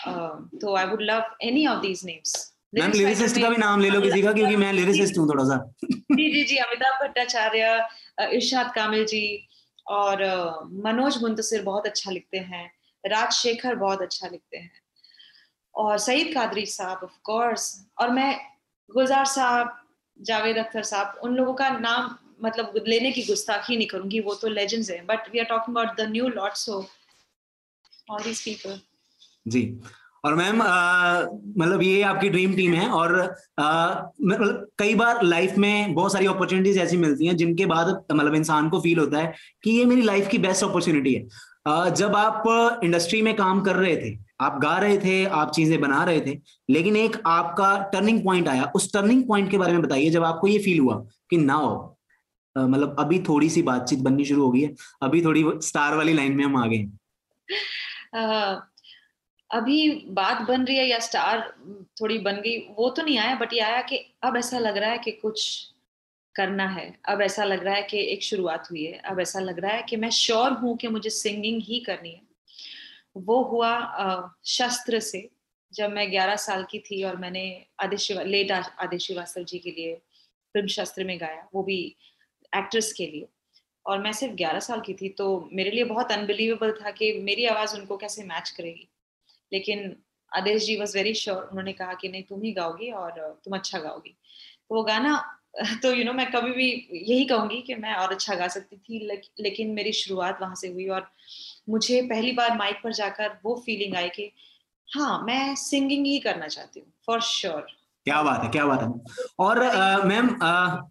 uh, 0.08 0.60
तो 0.60 0.76
I 0.76 0.86
would 0.86 1.02
love 1.02 1.36
any 1.42 1.66
of 1.66 1.80
these 1.82 2.04
names 2.06 2.34
ma'am 2.74 2.92
lyricist 2.92 3.40
का 3.40 3.48
भी 3.48 3.56
नाम 3.56 3.80
ले 3.80 3.90
लो 3.90 4.00
किसी 4.00 4.22
का 4.22 4.32
क्योंकि 4.32 4.56
मैं 4.56 4.72
लिरिसिस्ट 4.72 5.18
हूँ 5.18 5.28
थोड़ा 5.28 5.44
सा 5.44 5.58
जी 5.82 6.30
जी 6.30 6.44
जी 6.44 6.56
अमिताभ 6.58 7.02
भट्टाचार्य 7.02 7.66
इरशाद 8.32 8.72
कामिल 8.74 9.04
जी 9.06 9.24
और 9.86 10.22
मनोज 10.84 11.22
मुंतसिर 11.22 11.62
बहुत 11.62 11.86
अच्छा 11.86 12.10
लिखते 12.10 12.38
हैं, 12.38 12.70
राजशेखर 13.04 13.74
बहुत 13.76 14.02
अच्छा 14.02 14.28
लिखते 14.28 14.56
हैं, 14.56 14.70
और 15.74 15.98
सईद 15.98 16.34
कादरी 16.34 16.66
साहब 16.66 17.00
ऑफ़ 17.04 17.18
कोर्स 17.24 17.64
और 18.00 18.10
मैं 18.10 18.36
गुलजार 18.90 19.24
साहब, 19.26 19.76
जावेद 20.20 20.58
अख्तर 20.58 20.82
साहब, 20.84 21.18
उन 21.22 21.34
लोगों 21.36 21.54
का 21.54 21.68
नाम 21.70 22.16
मतलब 22.42 22.84
लेने 22.86 23.10
की 23.12 23.22
गुस्ताखी 23.24 23.76
नहीं 23.76 23.86
करूँगी, 23.88 24.20
वो 24.20 24.34
तो 24.34 24.48
लेजेंड्स 24.48 24.90
हैं 24.90 25.04
but 25.06 25.28
we 25.32 25.38
are 25.38 25.44
talking 25.46 25.76
about 25.76 25.96
the 25.96 26.08
new 26.10 26.28
lot 26.30 26.54
so 26.56 26.78
all 28.10 28.22
these 28.22 28.42
people 28.44 28.80
जी 29.46 29.62
और 30.24 30.34
मैम 30.34 30.58
मतलब 31.58 31.82
ये 31.82 32.02
आपकी 32.02 32.28
ड्रीम 32.28 32.54
टीम 32.54 32.72
है 32.74 32.88
और 32.88 33.12
मतलब 33.60 34.66
कई 34.78 34.94
बार 34.94 35.22
लाइफ 35.22 35.56
में 35.58 35.94
बहुत 35.94 36.12
सारी 36.12 36.26
अपॉर्चुनिटीज़ 36.26 36.78
ऐसी 36.78 36.96
मिलती 36.96 37.26
हैं 37.26 37.36
जिनके 37.36 37.66
बाद 37.66 38.04
मतलब 38.12 38.34
इंसान 38.34 38.68
को 38.70 38.80
फील 38.80 38.98
होता 38.98 39.18
है 39.18 39.34
कि 39.64 39.70
ये 39.70 39.84
मेरी 39.84 40.02
लाइफ 40.02 40.28
की 40.28 40.38
बेस्ट 40.38 40.64
अपॉर्चुनिटी 40.64 41.14
है। 41.14 41.26
uh, 41.68 41.88
जब 41.90 42.16
आप 42.16 42.80
इंडस्ट्री 42.84 43.22
में 43.22 43.34
काम 43.36 43.60
कर 43.60 43.76
रहे 43.76 43.96
थे 43.96 44.18
आप 44.40 44.58
गा 44.62 44.76
रहे 44.78 44.98
थे 44.98 45.24
आप 45.24 45.52
चीज़ें 45.52 45.80
बना 45.80 46.04
रहे 46.04 46.20
थे 46.20 46.38
लेकिन 46.70 46.96
एक 46.96 47.16
आपका 47.26 47.76
टर्निंग 47.92 48.24
पॉइंट 48.24 48.48
आया 48.48 48.72
उस 48.74 48.92
टर्निंग 48.92 49.24
पॉइंट 49.28 49.50
के 49.50 49.58
बारे 49.58 49.72
में 49.72 49.82
बताइए 49.82 50.10
जब 50.10 50.24
आपको 50.24 50.46
ये 50.46 50.58
फील 50.58 50.80
हुआ 50.80 50.96
कि 51.30 51.36
ना 51.36 51.54
हो। 51.54 51.98
मतलब 52.56 52.96
अभी 52.98 53.18
थोड़ी 53.18 53.48
सी 53.50 53.62
बातचीत 53.62 53.98
बननी 53.98 54.24
शुरू 54.24 54.42
हो 54.42 54.50
गई 54.50 54.60
है 54.60 54.74
अभी 55.02 55.24
थोड़ी 55.24 55.44
स्टार 55.62 55.96
वाली 55.96 56.12
लाइन 56.12 56.36
में 56.36 56.44
हम 56.44 56.56
आ 56.56 56.66
गए 56.66 56.86
अभी 59.54 59.90
बात 60.08 60.40
बन 60.42 60.64
रही 60.64 60.76
है 60.76 60.86
या 60.86 60.98
स्टार 60.98 61.40
थोड़ी 62.00 62.18
बन 62.18 62.40
गई, 62.40 62.58
वो 62.70 62.88
तो 62.90 63.02
नहीं 63.02 63.18
आया 63.18 63.34
बट 63.36 63.52
ये 63.52 63.60
आया 63.60 63.82
कि 63.82 63.96
अब 64.22 64.36
ऐसा 64.36 64.58
लग 64.58 64.76
रहा 64.76 64.90
है 64.90 64.98
कि 64.98 65.10
कुछ 65.12 65.70
करना 66.34 66.66
है। 66.68 66.86
अब 67.08 67.20
ऐसा 67.22 67.44
लग 67.44 67.64
रहा 67.64 67.74
है 67.74 67.82
कि 67.82 67.98
एक 68.12 68.22
शुरुआत 68.22 68.68
हुई 68.70 68.84
है। 68.84 68.98
अब 69.00 69.20
ऐसा 69.20 69.40
लग 69.40 69.58
रहा 69.60 69.72
है 69.72 69.82
कि 69.82 69.96
मैं 69.96 70.10
श्योर 70.10 70.52
हूँ 70.52 70.76
कि 70.76 70.88
मुझे 70.88 71.10
सिंगिंग 71.10 71.60
ही 71.62 71.78
करनी 71.80 72.10
है। 72.10 72.22
वो 73.16 73.42
हुआ 73.42 73.72
शस्त्र 74.46 75.00
से, 75.00 75.28
जब 75.72 75.90
मैं 75.90 76.10
11 76.12 76.36
साल 76.36 76.64
की 76.70 76.78
थी 76.78 77.02
और 77.02 77.16
मैंने 77.16 77.44
आदिश 77.80 78.10
लेट 78.12 78.50
आदिश 78.52 79.06
श्रीवास्तव 79.06 79.44
जी 79.44 79.58
के 79.58 79.70
लिए 79.70 79.94
फ़िल्म 80.54 80.66
शस्त्र 80.68 81.04
में 81.04 81.18
गाया, 81.20 81.46
वो 81.54 81.62
भी 81.62 81.78
एक्ट्रेस 82.52 82.92
के 82.92 83.06
लिए। 83.06 83.26
और 83.86 83.98
मैं 84.02 84.12
सिर्फ़ 84.12 84.34
11 84.34 84.60
साल 84.60 84.80
की 84.80 84.94
थी 84.94 85.08
तो 85.08 85.26
मेरे 85.52 85.70
लिए 85.70 85.84
बहुत 85.84 86.12
अनबिलीवेबल 86.12 86.72
था 86.72 86.90
कि 86.90 87.12
मेरी 87.22 87.46
आवाज़ 87.46 87.76
उनको 87.76 87.96
कैसे 87.96 88.24
मैच 88.24 88.50
करेगी। 88.50 88.88
लेकिन 89.52 89.96
Adesh 90.36 90.66
ji 90.66 90.76
was 90.76 90.96
very 90.96 91.14
sure 91.14 91.42
उन्होंने 91.42 91.72
कहा 91.72 91.94
कि 91.94 92.08
नहीं 92.08 92.22
तुम 92.22 92.42
ही 92.42 92.52
गाओगी 92.52 92.90
और 92.90 93.40
तुम 93.44 93.54
अच्छा 93.54 93.78
गाओगी। 93.78 94.16
तो 94.68 94.74
वो 94.74 94.82
गाना 94.82 95.40
तो 95.82 95.88
यू 95.88 95.94
you 95.94 96.04
नो 96.04 96.12
know, 96.12 96.16
मैं 96.16 96.30
कभी 96.30 96.50
भी 96.50 96.88
यही 96.92 97.24
कहूँगी 97.24 97.62
कि 97.62 97.74
मैं 97.74 97.94
और 97.94 98.10
अच्छा 98.10 98.34
गा 98.34 98.48
सकती 98.48 98.76
थी 98.76 99.22
लेकिन 99.40 99.70
मेरी 99.70 99.92
शुरुआत 99.92 100.38
वहाँ 100.40 100.54
से 100.54 100.68
हुई 100.68 100.86
और 100.86 101.10
मुझे 101.68 102.02
पहली 102.02 102.32
बार 102.32 102.56
माइक 102.56 102.76
पर 102.84 102.92
जाकर 102.92 103.40
वो 103.44 103.62
फीलिंग 103.66 103.96
आई 103.96 104.08
कि 104.08 104.32
हाँ 104.94 105.24
मैं 105.24 105.54
सिंगिंग 105.54 106.06
ही 106.06 106.18
करना 106.18 106.48
चाहती 106.48 106.80
हूँ 106.80 106.92
फॉर 107.06 107.20
श्योर 107.20 107.66
क्या 108.04 108.22
बात 108.22 108.44
है 108.44 108.50
क्या 108.50 108.66
बात 108.66 108.82
है। 108.82 109.14
और 109.38 109.58
मैम 110.04 110.26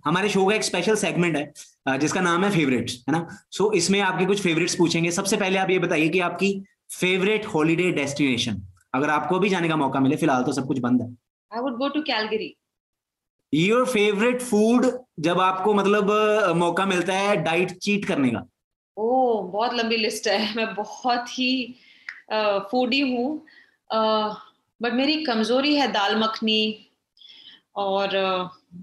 हमारे 0.06 0.30
शो 0.30 0.46
का 0.46 0.56
एक 0.56 0.64
स्पेशल 0.64 0.96
सेगमेंट 0.96 1.36
है 1.38 1.54
uh, 1.90 1.98
जिसका 1.98 2.22
नाम 2.22 2.44
है 2.46 2.52
फेवरेट्स 2.52 3.04
है 3.10 3.12
ना? 3.12 3.28
सो 3.52 3.64
so, 3.64 3.74
इसमें 3.74 4.00
आपके 4.00 4.26
कुछ 4.26 4.42
फेवरेट्स 4.42 4.76
पूछेंगे। 4.76 5.12
सबसे 5.12 5.38
पहले 5.38 5.58
आप 5.58 5.70
ये 5.70 5.80
बताइए 5.80 6.10
कि 6.10 6.20
आपकी 6.20 6.64
फेवरेट 7.00 7.46
हॉलीडे 7.46 7.92
डेस्टिनेशन 7.92 8.62
अगर 8.96 9.10
आपको 9.10 9.40
भी 9.40 9.50
जाने 9.50 9.70
का 9.70 9.76
मौका 9.76 10.00
मिले 10.00 10.16
फ़िलहाल 10.16 10.44
तो 10.44 10.54
सब 10.54 10.68
कुछ 10.68 10.80
बंद 10.80 11.02
है। 11.02 11.16
I 11.52 11.62
would 11.62 11.78
go 11.78 11.88
to 11.90 12.02
Calgary 12.02 12.56
your 13.54 13.86
favourite 13.86 14.42
food 14.42 14.86
जब 15.20 15.40
आपको 15.40 15.74
मतलब 15.74 16.12
मौका 16.58 16.86
मिलता 16.86 17.14
है 17.14 17.36
डाइट 17.44 17.78
चीट 17.78 18.06
करने 18.06 18.30
का। 18.30 18.48
ओ 18.98 19.06
oh, 19.06 19.52
बहुत 19.52 19.74
लंबी 19.74 19.98
लिस्ट 19.98 20.28
है। 20.28 20.56
मैं 20.56 20.76
बहुत 20.76 21.30
ही 21.30 21.76
फूडी 22.72 23.00
हूँ। 23.12 23.46
बट 23.94 24.94
मेरी 24.94 25.24
कमज़ोरी 25.24 25.76
है 25.76 25.92
दाल 25.92 26.20
मखनी 26.20 26.90
और 27.76 28.08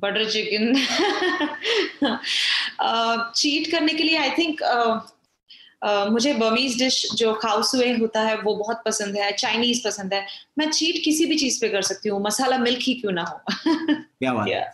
बटर 0.03 0.31
चिकन 0.31 0.75
चीट 3.37 3.71
करने 3.71 3.93
के 3.93 4.03
लिए 4.03 4.17
आई 4.17 4.31
थिंक 4.31 4.61
मुझे 5.85 6.33
बर्मीज 6.35 6.79
डिश 6.79 7.13
जो 7.15 7.33
खाउसुए 7.35 7.93
होता 7.99 8.21
है 8.21 8.37
वो 8.41 8.55
बहुत 8.55 8.83
पसंद 8.87 9.17
है 9.17 9.33
चाइनीज़ 9.33 9.85
पसंद 9.85 10.15
है। 10.15 10.27
मैं 10.59 10.71
चीट 10.71 11.05
किसी 11.05 11.27
भी 11.27 11.37
चीज़ 11.37 11.61
पे 11.61 11.69
कर 11.69 11.83
सकती 11.83 12.09
हूँ 12.09 12.23
मसाला 12.23 12.59
मिल्क 12.59 12.79
ही 12.83 12.95
क्यों 12.95 13.13
ना 13.13 13.23
हो? 13.23 13.41
क्या 13.95 14.33
बात 14.33 14.47
yeah. 14.47 14.65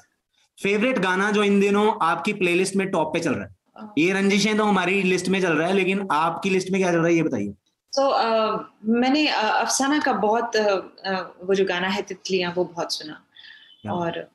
फेवरेट 0.59 0.99
गाना 0.99 1.31
जो 1.31 1.42
इन 1.42 1.61
दिनों 1.61 1.92
आपकी 2.03 2.33
प्लेलिस्ट 2.33 2.77
में 2.77 2.88
टॉप 2.90 3.12
पे 3.12 3.21
चल 3.21 3.33
रहा 3.33 3.45
है? 3.45 3.55
Uh, 3.81 3.88
ये 3.99 4.12
रंजिशें 4.12 4.57
तो 4.57 4.64
हमारी 4.64 5.03
लिस्ट 5.03 5.29
में 5.29 5.40
चल 5.42 5.53
रहा 5.53 5.69
है 5.69 5.75
लेकिन 5.75 6.09
आपकी 6.12 6.51
लिस्ट 6.51 6.71
में 6.71 6.81
क्या 6.81 6.92
चल 6.92 6.99
रहा 6.99 7.07
है 7.07 7.14
ये 7.14 7.23
बताइए। 7.23 7.55
तो 7.92 8.03
so, 8.03 8.14
uh, 8.25 8.64
मैंने 8.85 9.27
uh, 9.27 9.35
अफसाना 9.35 9.99
का 9.99 10.12
बहुत 10.12 10.57
वो 11.45 11.55
जो 11.55 11.64
गाना 11.64 11.88
है 11.88 12.03
तितलियाँ 12.03 12.53
वो 12.57 12.64
बहुत 12.64 12.92
सुना। 12.92 13.23
yeah. 13.87 13.99
और 13.99 14.31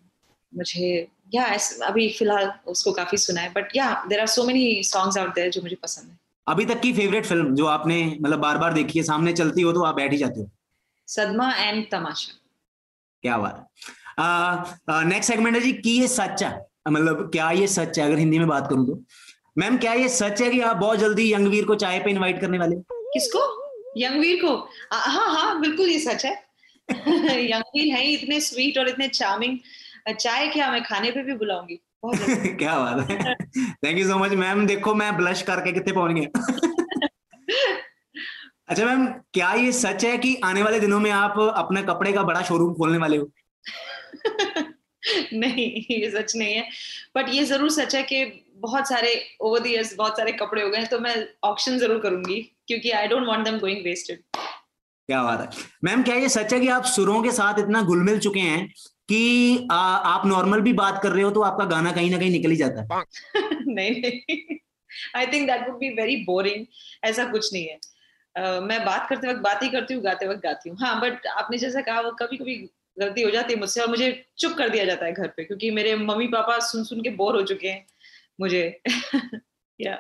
मुझे 0.56 1.08
या 1.36 1.50
yeah, 1.56 1.82
अभी 1.82 2.10
फ़िलहाल 2.10 2.52
उसको 2.68 2.92
काफ़ी 2.92 3.18
सुना 3.18 3.42
है 3.42 3.50
but 3.50 3.76
yeah 3.76 4.04
there 4.10 4.20
are 4.20 4.28
so 4.28 4.44
many 4.44 4.84
songs 4.84 5.18
out 5.18 5.36
there 5.36 5.50
जो 5.50 5.62
मुझे 5.62 5.76
पसंद 5.76 6.10
है। 6.12 6.21
अभी 6.48 6.66
तक 6.66 6.80
की 6.82 6.92
फेवरेट 6.94 7.26
फ़िल्म 7.26 7.56
जो 7.56 7.66
आपने 7.66 8.04
मतलब 8.22 8.40
बार 8.40 8.58
बार 8.58 8.74
देखी 8.74 9.00
है 9.00 9.04
सामने 9.06 9.34
चलती 9.34 9.62
हो 9.62 9.72
तो 9.74 9.82
आप 9.84 9.96
बैठ 9.96 10.12
ही 10.12 10.18
जाते 10.18 10.40
हो। 10.40 10.50
सदमा 11.08 11.54
एंड 11.56 11.86
तमाशा। 11.92 12.34
क्या 13.24 13.38
बात। 13.38 13.68
है 14.90 15.04
नेक्स्ट 15.08 15.32
सेगमेंट 15.32 15.56
है 15.56 15.62
जी 15.62 15.72
की 15.74 16.00
ये 16.00 16.08
सच 16.08 16.44
है 16.44 16.52
मतलब 16.90 17.30
क्या 17.32 17.50
ये 17.52 17.68
सच 17.68 18.00
है? 18.00 18.06
अगर 18.06 18.18
हिंदी 18.18 18.40
में 18.40 18.48
बात 18.48 18.68
करूँ 18.70 18.86
तो। 18.88 19.02
मैम 19.58 19.78
क्या 19.78 19.94
ये 19.94 20.10
सच 20.10 20.42
है 20.42 20.50
कि 20.50 20.60
आप 20.62 20.78
बहुत 20.78 21.00
जल्दी 21.00 21.32
यंगवीर 21.34 21.66
को 21.66 21.76
चाय 21.76 22.00
पे 22.00 22.10
इनवाइट 22.12 22.42
करने 22.42 22.58
वाले 22.58 22.76
किसको? 22.90 23.40
यंगवीर 23.98 24.42
को? 24.42 24.56
हाँ 24.94 25.28
हाँ 25.36 25.60
बिल्कुल 25.62 25.90
ये 25.90 26.00
सच 26.00 26.26
है। 26.26 26.34
यंगवीर 26.92 27.94
है 27.96 28.06
इतने 28.12 28.40
स्वीट 28.42 28.78
और 28.78 28.88
इतने 28.90 29.08
चार्मिंग 29.08 29.58
चाय 30.20 30.48
क्या 30.48 30.72
मैं 30.72 30.84
खाने 30.84 31.12
पे 31.12 31.24
भी 31.24 31.34
बुलाऊँगी? 31.34 31.80
क्या 32.58 32.78
बात 32.80 33.10
है। 33.10 33.34
Thank 33.36 33.98
you 33.98 34.08
so 34.08 34.18
much 34.18 34.32
ma'am 34.36 34.66
देखो 34.68 34.94
मैं 34.96 35.16
ब्लश 35.18 35.42
करके 35.42 35.72
कितने 35.72 35.94
पहुँच 35.94 36.12
गया। 36.12 36.28
अच्छा 38.70 38.86
मैम 38.86 39.06
क्या 39.34 39.52
ये 39.54 39.72
सच 39.72 40.06
है 40.06 40.18
कि 40.18 40.36
आने 40.44 40.62
वाले 40.64 40.80
दिनों 40.80 41.00
में 41.00 41.10
आप 41.12 41.40
अपने 41.40 41.82
कपड़े 41.84 42.14
का 42.14 42.24
बड़ा 42.24 42.42
शोरूम 42.44 42.74
खोलने 42.74 42.98
वाले 42.98 43.18
हो? 43.18 43.32
नहीं 45.34 45.66
ये 45.92 46.10
सच 46.12 46.36
नहीं 46.36 46.54
है। 46.54 46.64
बट 47.18 47.30
ये 47.30 47.44
ज़रूर 47.46 47.70
सच 47.72 47.96
है 47.96 48.02
कि 48.04 48.24
बहुत 48.58 48.88
सारे 48.90 49.14
ओवर 49.42 49.60
द 49.60 49.66
इयर्स 49.68 49.96
बहुत 49.98 50.18
सारे 50.18 50.32
कपड़े 50.32 50.62
हो 50.62 50.70
गए 50.70 50.86
तो 50.86 51.00
मैं 51.00 51.16
ऑक्शन 51.44 51.78
ज़रूर 51.80 52.00
करूँगी 52.00 52.42
क्योंकि 52.68 52.92
I 52.92 53.08
don't 53.08 53.28
want 53.28 53.44
them 53.46 53.58
going 53.60 53.84
wasted 53.86 54.20
क्या 55.10 55.24
बात 55.24 55.40
है। 55.42 55.48
मैम 55.84 56.04
क्या 56.04 56.16
ये 56.16 56.30
सच 56.30 56.54
है 56.54 56.60
कि 56.60 56.68
आप 56.70 56.84
सुरों 56.88 57.22
के 57.24 57.32
साथ 57.32 57.60
इतना 57.60 57.82
घुल 57.82 58.04
मिल 58.04 58.20
चुके 58.20 58.40
हैं 58.40 58.68
कि 59.10 59.68
आ, 59.72 59.76
आप 59.76 60.26
नॉर्मल 60.26 60.62
भी 60.62 60.74
बात 60.74 61.04
कर 61.04 61.12
रहे 61.12 61.24
हो 61.24 61.32
तो 61.32 61.42
आपका 61.42 61.66
गाना 61.66 61.92
कहीं 61.92 62.12
ना 62.12 62.18
कहीं 62.18 62.32
निकल 62.32 62.50
ही 62.50 62.56
जाता 62.56 62.82
है। 62.82 63.04
नहीं 63.68 63.92
नहीं। 64.02 64.58
I 65.16 65.28
think 65.28 65.48
that 65.48 65.68
would 65.70 65.78
be 65.78 65.90
very 65.90 66.16
boring 66.16 66.66
ऐसा 67.04 67.26
कुछ 67.32 67.54
नहीं 67.54 67.68
है। 67.68 67.80
uh, 68.36 68.62
मैं 68.62 68.86
बात 68.86 69.08
करते 69.10 69.28
वक्त 69.28 69.40
बात 69.40 69.64
ही 69.64 69.70
करती 69.70 69.94
हूँ 69.94 70.04
गाते 70.04 70.28
वक्त 70.28 70.44
गाती 70.44 70.70
हूँ। 70.70 70.78
हाँ 70.82 71.02
बट 71.02 71.28
आपने 71.28 71.58
जैसा 71.58 71.82
कहा 71.82 72.02
वो 72.02 72.12
कभी 72.12 72.38
कभी 72.38 72.56
गलती 73.00 73.22
हो 73.22 73.30
जाती 73.32 73.54
है 73.54 73.60
मुझसे 73.60 73.82
और 73.82 73.88
मुझे 73.88 74.26
चुप 74.38 74.54
कर 74.58 74.70
दिया 74.70 74.86
जाता 74.86 75.06
है 75.06 75.14
घर 75.14 75.28
पे 75.28 75.44
क्योंकि 75.44 75.72
मेरे 75.72 75.96
मम्मी 75.96 76.28
पापा 76.28 76.60
सुन 76.60 76.84
सुन 76.84 77.02
के 77.02 77.10
बोर 77.10 77.36
हो 77.36 77.42
चुके 77.42 77.68
हैं 77.68 77.86
मुझे। 78.42 78.82
या 79.82 80.00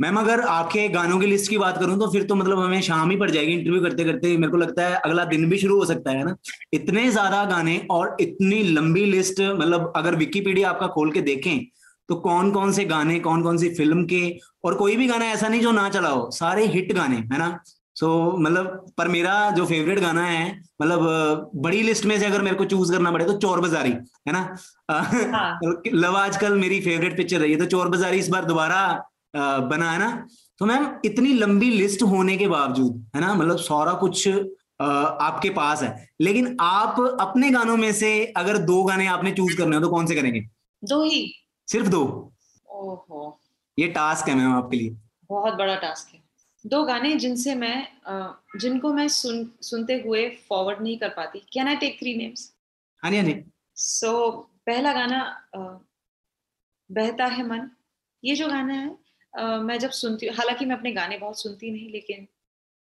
मैम 0.00 0.16
अगर 0.16 0.40
आपके 0.42 0.88
गानों 0.88 1.18
की 1.20 1.26
लिस्ट 1.26 1.50
की 1.50 1.58
बात 1.58 1.78
करूँ 1.78 1.98
तो 1.98 2.06
फिर 2.12 2.22
तो 2.22 2.34
मतलब 2.34 2.58
हमें 2.58 2.80
शाम 2.82 3.10
ही 3.10 3.16
पड़ 3.16 3.30
जाएगी 3.30 3.52
इंटरव्यू 3.52 3.82
करते 3.82 4.04
करते। 4.04 4.36
मेरे 4.36 4.50
को 4.50 4.56
लगता 4.56 4.86
है 4.86 4.94
अगला 4.96 5.24
दिन 5.24 5.48
भी 5.50 5.58
शुरू 5.58 5.78
हो 5.78 5.84
सकता 5.84 6.10
है 6.10 6.24
ना? 6.24 6.34
इतने 6.72 7.08
ज़्यादा 7.10 7.44
गाने 7.44 7.76
और 7.90 8.16
इतनी 8.20 8.62
लंबी 8.62 9.04
लिस्ट 9.04 9.40
मतलब 9.40 9.92
अगर 9.96 10.14
विकीपीडिया 10.16 10.70
आपका 10.70 10.86
खोल 10.86 11.12
के 11.12 11.20
देखें 11.20 11.58
तो 12.08 12.14
कौन 12.20 12.50
कौन 12.52 12.72
से 12.72 12.84
गाने 12.84 13.18
कौन 13.20 13.42
कौन 13.42 13.58
सी 13.58 13.68
फ़िल्म 13.74 14.04
के 14.06 14.22
और 14.64 14.74
कोई 14.74 14.96
भी 14.96 15.06
गाना 15.06 15.24
ऐसा 15.26 15.48
नहीं 15.48 15.60
जो 15.60 15.70
ना 15.72 15.88
चला 15.88 16.08
हो 16.08 16.30
सारे 16.32 16.66
हिट 16.66 16.92
गाने 16.92 17.16
है 17.16 17.38
ना? 17.38 17.58
सो 17.96 18.06
so, 18.06 18.38
मतलब 18.40 18.86
पर 18.98 19.08
मेरा 19.08 19.50
जो 19.50 19.64
फेवरेट 19.66 19.98
गाना 20.00 20.24
है 20.26 20.50
मतलब 20.82 21.50
बड़ी 21.56 21.82
लिस्ट 21.82 22.04
में 22.04 22.18
से 22.20 22.26
अगर 22.26 22.42
मेरे 22.42 22.56
को 22.56 22.64
चूज़ 22.64 22.92
करना 22.92 23.10
पड़े 23.10 23.24
तो 23.24 23.36
चोर 23.38 23.60
बाजारी 23.60 23.90
है 24.28 24.32
ना? 24.32 24.40
हाँ। 24.90 25.58
लव 25.94 26.16
आजकल 26.16 26.56
मेरी 26.58 26.80
फेवरेट 26.80 27.16
पिक्चर 27.16 27.40
रही 27.40 27.52
है 27.52 27.58
तो 27.58 27.66
चोर 27.66 27.88
बाजारी 27.88 28.18
इस 28.18 28.28
बार 28.28 28.44
दोबारा 28.44 28.80
बना 29.34 29.90
है 29.92 29.98
ना? 29.98 30.26
तो 30.60 30.66
मैम 30.66 30.86
इतनी 31.04 31.32
लंबी 31.34 31.70
लिस्ट 31.70 32.02
होने 32.02 32.36
के 32.36 32.48
बावजूद 32.48 33.10
है 33.14 33.20
ना? 33.20 33.34
मतलब 33.34 33.56
सारा 33.58 33.92
कुछ 33.94 34.28
आपके 34.28 35.50
पास 35.50 35.82
है। 35.82 36.08
लेकिन 36.20 36.56
आप 36.60 37.00
अपने 37.20 37.50
गानों 37.50 37.76
में 37.76 37.92
से 37.92 38.10
अगर 38.36 38.58
दो 38.64 38.82
गाने 38.84 39.06
आपने 39.06 39.32
चूज़ 39.32 39.56
करने 39.58 39.76
हो 39.76 39.82
तो 39.82 39.88
कौन 39.90 40.06
से 40.06 40.14
करेंगे? 40.14 40.40
दो 40.82 41.02
ही। 41.04 41.32
सिर्फ़ 41.68 41.88
दो? 41.88 42.02
ओहो। 42.68 43.38
ये 43.78 43.88
टास्क 43.88 44.28
है 44.28 44.34
मैम 44.34 44.52
आपके 44.52 44.76
लिए। 44.76 44.96
बहुत 45.30 45.54
बड़ा 45.54 45.74
टास्क 45.76 46.14
है। 46.14 46.22
दो 46.64 46.82
गाने 46.84 47.12
जिनसे 47.16 47.54
मैं 47.54 47.86
जिनको 48.60 48.92
मैं 48.92 49.06
सुन 49.08 49.48
सुनते 49.62 49.94
हुए 50.06 50.28
फॉरवर्ड 50.48 50.82
नहीं 50.82 50.98
कर 50.98 51.08
पाती। 51.08 51.38
Can 51.52 51.68
I 51.68 51.76
take 51.76 51.98
three 52.00 52.14
names 52.16 52.50
हाँ 53.02 53.10
जी 53.10 53.16
हाँ 53.16 53.24
जी। 53.24 53.34
सो 53.76 54.30
पहला 54.66 54.92
गाना 54.92 55.20
बहता 56.90 57.24
है 57.26 57.46
मन। 57.48 57.68
ये 58.22 58.34
जो 58.34 58.48
गाना 58.48 58.74
है 58.74 58.88
मैं 59.34 59.78
जब 59.78 59.90
सुनती 59.90 60.26
हूँ 60.26 60.34
हालाँकि 60.34 60.64
मैं 60.64 60.76
अपने 60.76 60.92
गाने 60.92 61.18
बहुत 61.18 61.40
सुनती 61.40 61.70
नहीं 61.70 61.90
लेकिन 61.92 62.26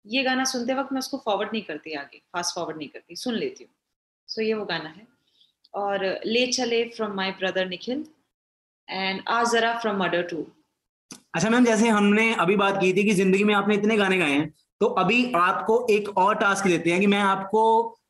ये 0.06 0.24
गाना 0.24 0.44
सुनते 0.44 0.74
वक्त 0.74 0.94
मैं 0.94 1.00
उसको 1.00 1.18
फॉरवर्ड 1.18 1.50
नहीं 1.54 1.62
करती 1.64 1.94
आगे 1.94 2.22
फास्ट 2.34 2.56
फॉरवर्ड 2.56 2.78
नहीं 2.78 2.88
करती 2.90 3.16
सुन 3.16 3.34
लेती 3.34 3.64
हूँ। 3.64 3.74
सो 4.30 4.42
so, 4.42 4.48
ये 4.48 4.54
वो 4.54 4.66
गाना 4.66 4.90
है। 4.90 5.08
और 5.74 6.06
ले 6.26 6.46
चले 6.48 6.84
from 6.96 7.14
my 7.16 7.32
brother 7.32 7.68
Nikhil 7.68 8.06
and 8.88 9.22
uh 9.28 9.44
जरा 9.44 9.78
फ्रॉम 9.80 9.98
मर्डर 9.98 10.24
टू 10.24 10.46
अच्छा 11.36 11.50
मैम 11.50 11.66
जैसे 11.66 11.90
हमने 11.90 12.34
अभी 12.36 12.56
बात 12.56 12.80
की 12.82 12.92
थी 12.94 13.04
कि 13.04 13.14
ज़िंदगी 13.14 13.44
में 13.44 13.54
आपने 13.56 13.76
इतने 13.76 13.98
गाने 13.98 14.18
गाए 14.18 14.32
हैं 14.32 14.50
तो 14.82 14.86
अभी 15.00 15.32
आपको 15.36 15.86
एक 15.92 16.18
और 16.18 16.36
टास्क 16.36 16.68
देते 16.68 16.92
हैं 16.92 17.00
कि 17.00 17.08
मैं 17.08 17.20
आपको 17.20 17.64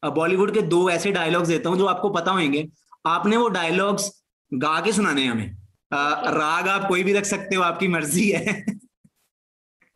बॉलीवुड 0.05 0.53
के 0.53 0.61
दो 0.61 0.89
ऐसे 0.89 1.11
डायलॉग्स 1.11 1.47
देता 1.47 1.69
हूँ 1.69 1.77
जो 1.77 1.85
आपको 1.85 2.09
पता 2.09 2.31
होंगे। 2.31 2.67
आपने 3.05 3.37
वो 3.37 3.47
डायलॉग्स 3.49 4.11
गा 4.51 4.79
के 4.81 4.91
सुनाने 4.91 5.21
हैं 5.21 5.31
हमें। 5.31 5.57
राग 5.93 6.67
आप 6.67 6.87
कोई 6.87 7.03
भी 7.03 7.13
रख 7.13 7.25
सकते 7.25 7.55
हो 7.55 7.61
आपकी 7.61 7.87
मर्ज़ी 7.87 8.29
है। 8.31 8.65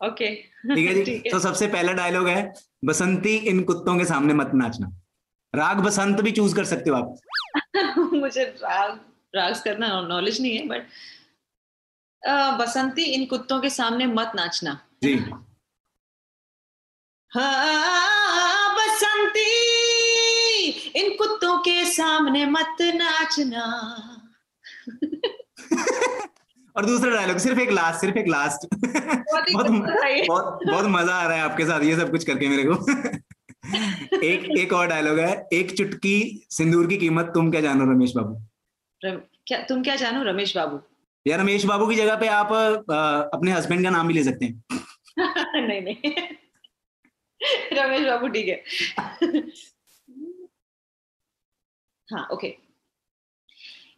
ओके 0.00 0.34
ठीक 0.74 0.88
है 0.88 1.04
जी? 1.04 1.18
तो 1.32 1.38
सबसे 1.38 1.66
पहला 1.66 1.92
डायलॉग 1.92 2.28
है 2.28 2.52
बसंती 2.84 3.36
इन 3.36 3.62
कुत्तों 3.62 3.98
के 3.98 4.04
सामने 4.04 4.34
मत 4.34 4.50
नाचना। 4.54 4.90
राग 5.54 5.80
बसंत 5.80 6.20
भी 6.20 6.32
चूज़ 6.32 6.56
कर 6.56 6.64
सकते 6.64 6.90
हो 6.90 6.96
आप। 6.96 7.16
मुझे 7.98 8.44
राग 8.44 9.00
राग्स 9.34 9.62
करना 9.62 10.00
नॉलेज 10.00 10.40
नहीं 10.40 10.56
है 10.56 10.66
बट 10.68 10.86
बसंती 12.58 13.02
इन 13.02 13.24
कुत्तों 13.26 13.60
के 13.60 13.70
सामने 13.70 14.06
मत 14.06 14.32
नाचना। 14.34 14.80
जी। 15.02 15.14
हाँ 17.32 18.74
बसंती 18.74 19.48
इन 21.00 21.16
कुत्तों 21.16 21.58
के 21.58 21.84
सामने 21.84 22.46
मत 22.46 22.76
नाचना। 22.94 23.64
और 26.76 26.86
दूसरा 26.86 27.10
डायलॉग 27.10 27.38
सिर्फ़ 27.38 27.60
एक 27.60 27.70
लास्ट 27.70 28.00
सिर्फ़ 28.00 28.18
एक 28.18 28.28
लास्ट 28.28 28.66
बहुत 28.74 29.52
बहुत 29.52 29.70
मज़ा 29.70 30.24
बहुत 30.26 30.58
बहुत 30.66 30.86
मज़ा 30.88 31.14
आ 31.14 31.26
रहा 31.26 31.36
है 31.36 31.42
आपके 31.42 31.64
साथ 31.66 31.84
ये 31.84 31.96
सब 31.96 32.10
कुछ 32.10 32.24
करके 32.24 32.48
मेरे 32.48 32.64
को। 32.64 32.74
एक 34.24 34.44
एक 34.58 34.72
और 34.72 34.86
डायलॉग 34.88 35.18
है 35.18 35.30
एक 35.52 35.70
चुटकी 35.76 36.16
सिंदूर 36.50 36.86
की 36.86 36.96
कीमत 36.96 37.30
तुम 37.34 37.50
क्या 37.50 37.60
जानो 37.60 37.84
रमेश 37.84 38.12
बाबू? 38.16 38.34
क्या 39.46 39.60
तुम 39.62 39.82
क्या 39.82 39.96
जानो 39.96 40.22
रमेश 40.22 40.56
बाबू? 40.56 40.80
या 41.26 41.36
रमेश 41.36 41.64
बाबू 41.64 41.86
की 41.86 41.94
जगह 41.94 42.16
पे 42.16 42.26
आप 42.28 42.52
अपने 42.52 43.52
हस्बैंड 43.52 43.82
का 43.84 43.90
नाम 43.90 44.08
भी 44.08 44.14
ले 44.14 44.22
सकते 44.24 44.44
हैं। 44.46 44.62
नहीं 45.66 45.80
नहीं। 45.82 46.12
रमेश 47.72 48.06
बाबू 48.06 48.28
ठीक 48.28 48.48
है। 48.48 48.62
हाँ 52.08 52.26
ओके 52.32 52.48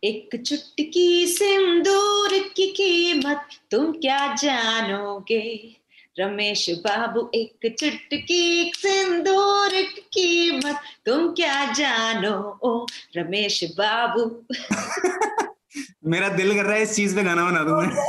एक 0.04 0.42
चुटकी 0.42 1.26
सिंदूर 1.26 2.52
की 2.56 2.66
कीमत 2.66 3.48
तुम 3.70 3.92
क्या 3.92 4.34
जानोगे? 4.34 5.76
रमेश 6.20 6.70
बाबू 6.70 7.30
एक 7.34 7.76
चुटकी 7.80 8.72
सिंदूर 8.76 9.68
की 9.68 10.00
कीमत 10.00 10.80
तुम 11.06 11.34
क्या 11.34 11.72
जानो? 11.72 12.58
ओ 12.62 12.86
रमेश 13.16 13.64
बाबू। 13.64 14.46
मेरा 16.04 16.28
दिल 16.28 16.54
कर 16.54 16.62
रहा 16.62 16.74
है 16.74 16.82
इस 16.82 16.96
चीज़ 16.96 17.16
पे 17.16 17.22
गाना 17.22 17.50
बना 17.50 17.64
दूँ 17.64 17.82
मैं। 17.82 17.96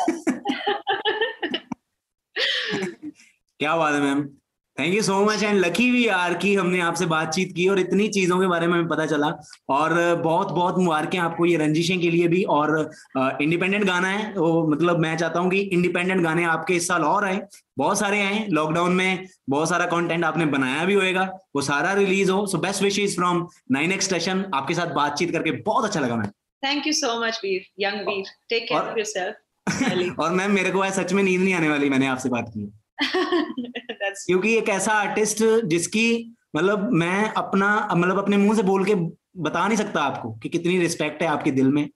क्या 3.60 3.78
बात 3.78 3.93
है 3.93 4.02
ma'am. 4.02 4.30
Thank 4.79 4.95
you 4.95 5.01
so 5.01 5.25
much 5.25 5.43
and 5.43 5.59
lucky 5.59 5.91
we 5.91 6.07
are 6.07 6.33
की 6.33 6.55
हमने 6.55 6.79
आपसे 6.79 7.05
बातचीत 7.05 7.53
की 7.55 7.67
और 7.67 7.79
इतनी 7.79 8.07
चीज़ों 8.07 8.39
के 8.39 8.47
बारे 8.47 8.67
में 8.67 8.73
हमें 8.73 8.87
पता 8.87 9.05
चला। 9.05 9.27
और 9.69 10.15
बहुत 10.15 10.51
बहुत 10.51 10.77
मुबारकें 10.77 11.19
आपको 11.19 11.45
ये 11.45 11.57
रंजिशें 11.57 11.99
के 11.99 12.11
लिए 12.11 12.27
भी। 12.27 12.43
और 12.43 12.91
इंडिपेंडेंट 13.17 13.83
गाना 13.83 14.07
है 14.07 14.33
वो 14.33 14.67
मतलब 14.67 14.99
मैं 14.99 15.17
चाहता 15.17 15.39
हूँ 15.39 15.51
कि 15.51 15.59
इंडिपेंडेंट 15.59 16.23
गाने 16.23 16.43
आपके 16.43 16.73
इस 16.73 16.87
साल 16.87 17.03
और 17.03 17.25
आए। 17.25 17.41
बहुत 17.77 17.99
सारे 17.99 18.21
आए। 18.21 18.47
लॉकडाउन 18.49 18.91
में 18.91 19.27
बहुत 19.49 19.69
सारा 19.69 19.85
कंटेंट 19.85 20.25
आपने 20.25 20.45
बनाया 20.45 20.85
भी 20.85 20.93
होएगा। 20.93 21.37
वो 21.55 21.61
सारा 21.61 21.93
रिलीज़ 21.93 22.31
हो। 22.31 22.47
So 22.47 22.57
best 22.57 22.83
wishes 22.83 23.15
from 23.15 23.47
nine 23.71 23.91
X 23.91 24.05
station 24.05 24.45
आपके 24.53 24.73
साथ 24.73 24.87
बातचीत 24.87 25.31
करके 25.31 25.51
बहुत 25.51 25.85
अच्छा 25.85 25.99
लगा 25.99 26.15
ma'am. 26.15 26.27
Thank 26.65 26.87
you 26.87 26.93
so 26.93 27.25
much 27.25 27.41
Veer 27.43 27.61
young 27.79 28.01
Veer 28.01 28.25
take 28.49 28.63
care 28.63 28.81
और- 28.81 28.89
ऑफ़ 28.89 28.99
योरसेल्फ 28.99 30.19
और 30.19 30.31
मैम 30.31 30.51
मेरे 30.51 30.71
को 30.71 30.79
आज 30.79 30.93
सच 30.93 31.13
में 31.13 31.23
नींद 31.23 31.41
नहीं 31.41 31.53
आने 31.53 31.69
वाली। 31.69 31.89
मैंने 31.89 32.07
आपसे 32.07 32.29
बात 32.29 32.49
की। 32.49 32.78
क्योंकि 34.25 34.55
एक 34.57 34.69
ऐसा 34.69 34.91
आर्टिस्ट 34.93 35.43
जिसकी 35.65 36.35
मतलब 36.55 36.89
मैं 36.93 37.29
अपना 37.33 37.67
मतलब 37.93 38.17
अपने 38.17 38.38
मुँह 38.38 38.55
से 38.55 38.63
बोल 38.63 38.85
के 38.85 38.95
बता 39.41 39.67
नहीं 39.67 39.77
सकता 39.77 40.01
आपको 40.01 40.31
कि 40.33 40.49
कितनी 40.49 40.77
रिस्पेक्ट 40.79 41.21
है 41.21 41.27
आपके 41.27 41.51
दिल 41.51 41.67
में। 41.71 41.88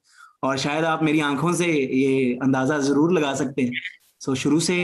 और 0.44 0.58
शायद 0.58 0.86
आप 0.86 1.04
मेरी 1.04 1.20
आँखों 1.22 1.54
से 1.54 1.68
ये 1.68 2.34
अंदाज़ा 2.44 2.78
ज़रूर 2.80 3.14
लगा 3.14 3.34
सकते 3.36 3.62
हैं। 3.62 3.72
सो 4.22 4.32
so, 4.32 4.38
शुरू 4.38 4.60
से 4.60 4.76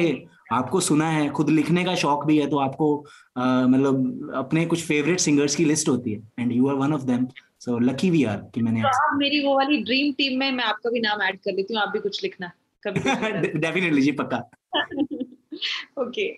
आपको 0.54 0.80
सुना 0.80 1.10
है 1.10 1.30
खुद 1.30 1.50
लिखने 1.50 1.84
का 1.84 1.96
शौक 1.96 2.26
भी 2.26 2.38
है 2.38 2.48
तो 2.50 2.58
आपको 2.58 2.96
मतलब 3.38 4.32
अपने 4.36 4.66
कुछ 4.66 4.86
फेवरेट 4.86 5.20
सिंगर्स 5.20 5.56
की 5.56 5.66
लिस्ट 5.66 5.90
होती 5.90 6.14
है। 6.14 6.22
And 6.40 6.52
you 6.52 6.68
are 6.70 6.76
one 6.76 6.94
of 6.94 7.02
them 7.02 7.28
so 7.60 7.78
lucky 7.80 8.10
we 8.10 8.24
are 8.24 8.38
कि 8.56 8.62
मैंने 8.62 8.82
तो 8.82 8.88
आप 8.88 9.18
मेरी 9.18 9.46
वो 9.46 9.56
वाली 9.56 9.82
ड्रीम 9.84 10.12
टीम 10.14 10.40
में 10.40 10.52
मैं 10.52 10.64
आपका 10.64 10.90
भी 10.90 11.00
नाम 11.00 11.22
ऐड 11.22 11.40
कर 11.40 11.54
लेती 11.54 11.74
हूँ 11.74 11.82
आप 11.82 11.90
भी 11.90 12.00
कुछ 12.00 12.24
लिखना। 12.24 12.52
कभी 12.84 13.00
डेफिनेटली 13.60 14.02
जी 14.08 14.12
पक्का। 14.14 14.38
okay 15.99 16.29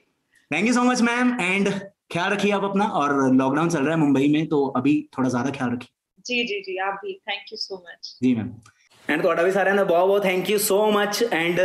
thank 0.51 0.66
you 0.66 0.73
so 0.73 0.85
much 0.85 1.03
ma'am 1.03 1.37
and 1.40 1.69
ख्याल 2.12 2.33
रखिए 2.33 2.53
आप 2.53 2.64
अपना 2.64 2.87
और 2.95 3.14
लॉकडाउन 3.35 3.69
चल 3.69 3.79
रहा 3.81 3.95
है 3.95 4.01
मुंबई 4.01 4.29
में 4.29 4.47
तो 4.47 4.64
अभी 4.77 4.97
थोड़ा 5.19 5.29
ज्यादा 5.29 5.51
ख्याल 5.51 5.71
रखिए 5.71 5.95
जी 6.27 6.45
जी 6.45 6.61
जी 6.62 6.79
आप 6.85 7.01
भी 7.05 7.21
थैंक 7.29 7.53
यू 7.53 7.59
सो 7.59 7.83
मच 7.83 8.16
ਜੀ 8.23 8.35
ਮੈਮ 8.35 8.51
ਐਂਡ 9.09 9.23
ਤੁਹਾਡਾ 9.23 9.42
ਵੀ 9.42 9.51
ਸਾਰਿਆਂ 9.51 9.75
ਦਾ 9.75 9.83
ਬਹੁਤ 9.85 10.07
ਬਹੁਤ 10.07 10.23
thank 10.23 10.51
you 10.51 10.59
so 10.59 10.90
much 10.90 11.23
and 11.25 11.61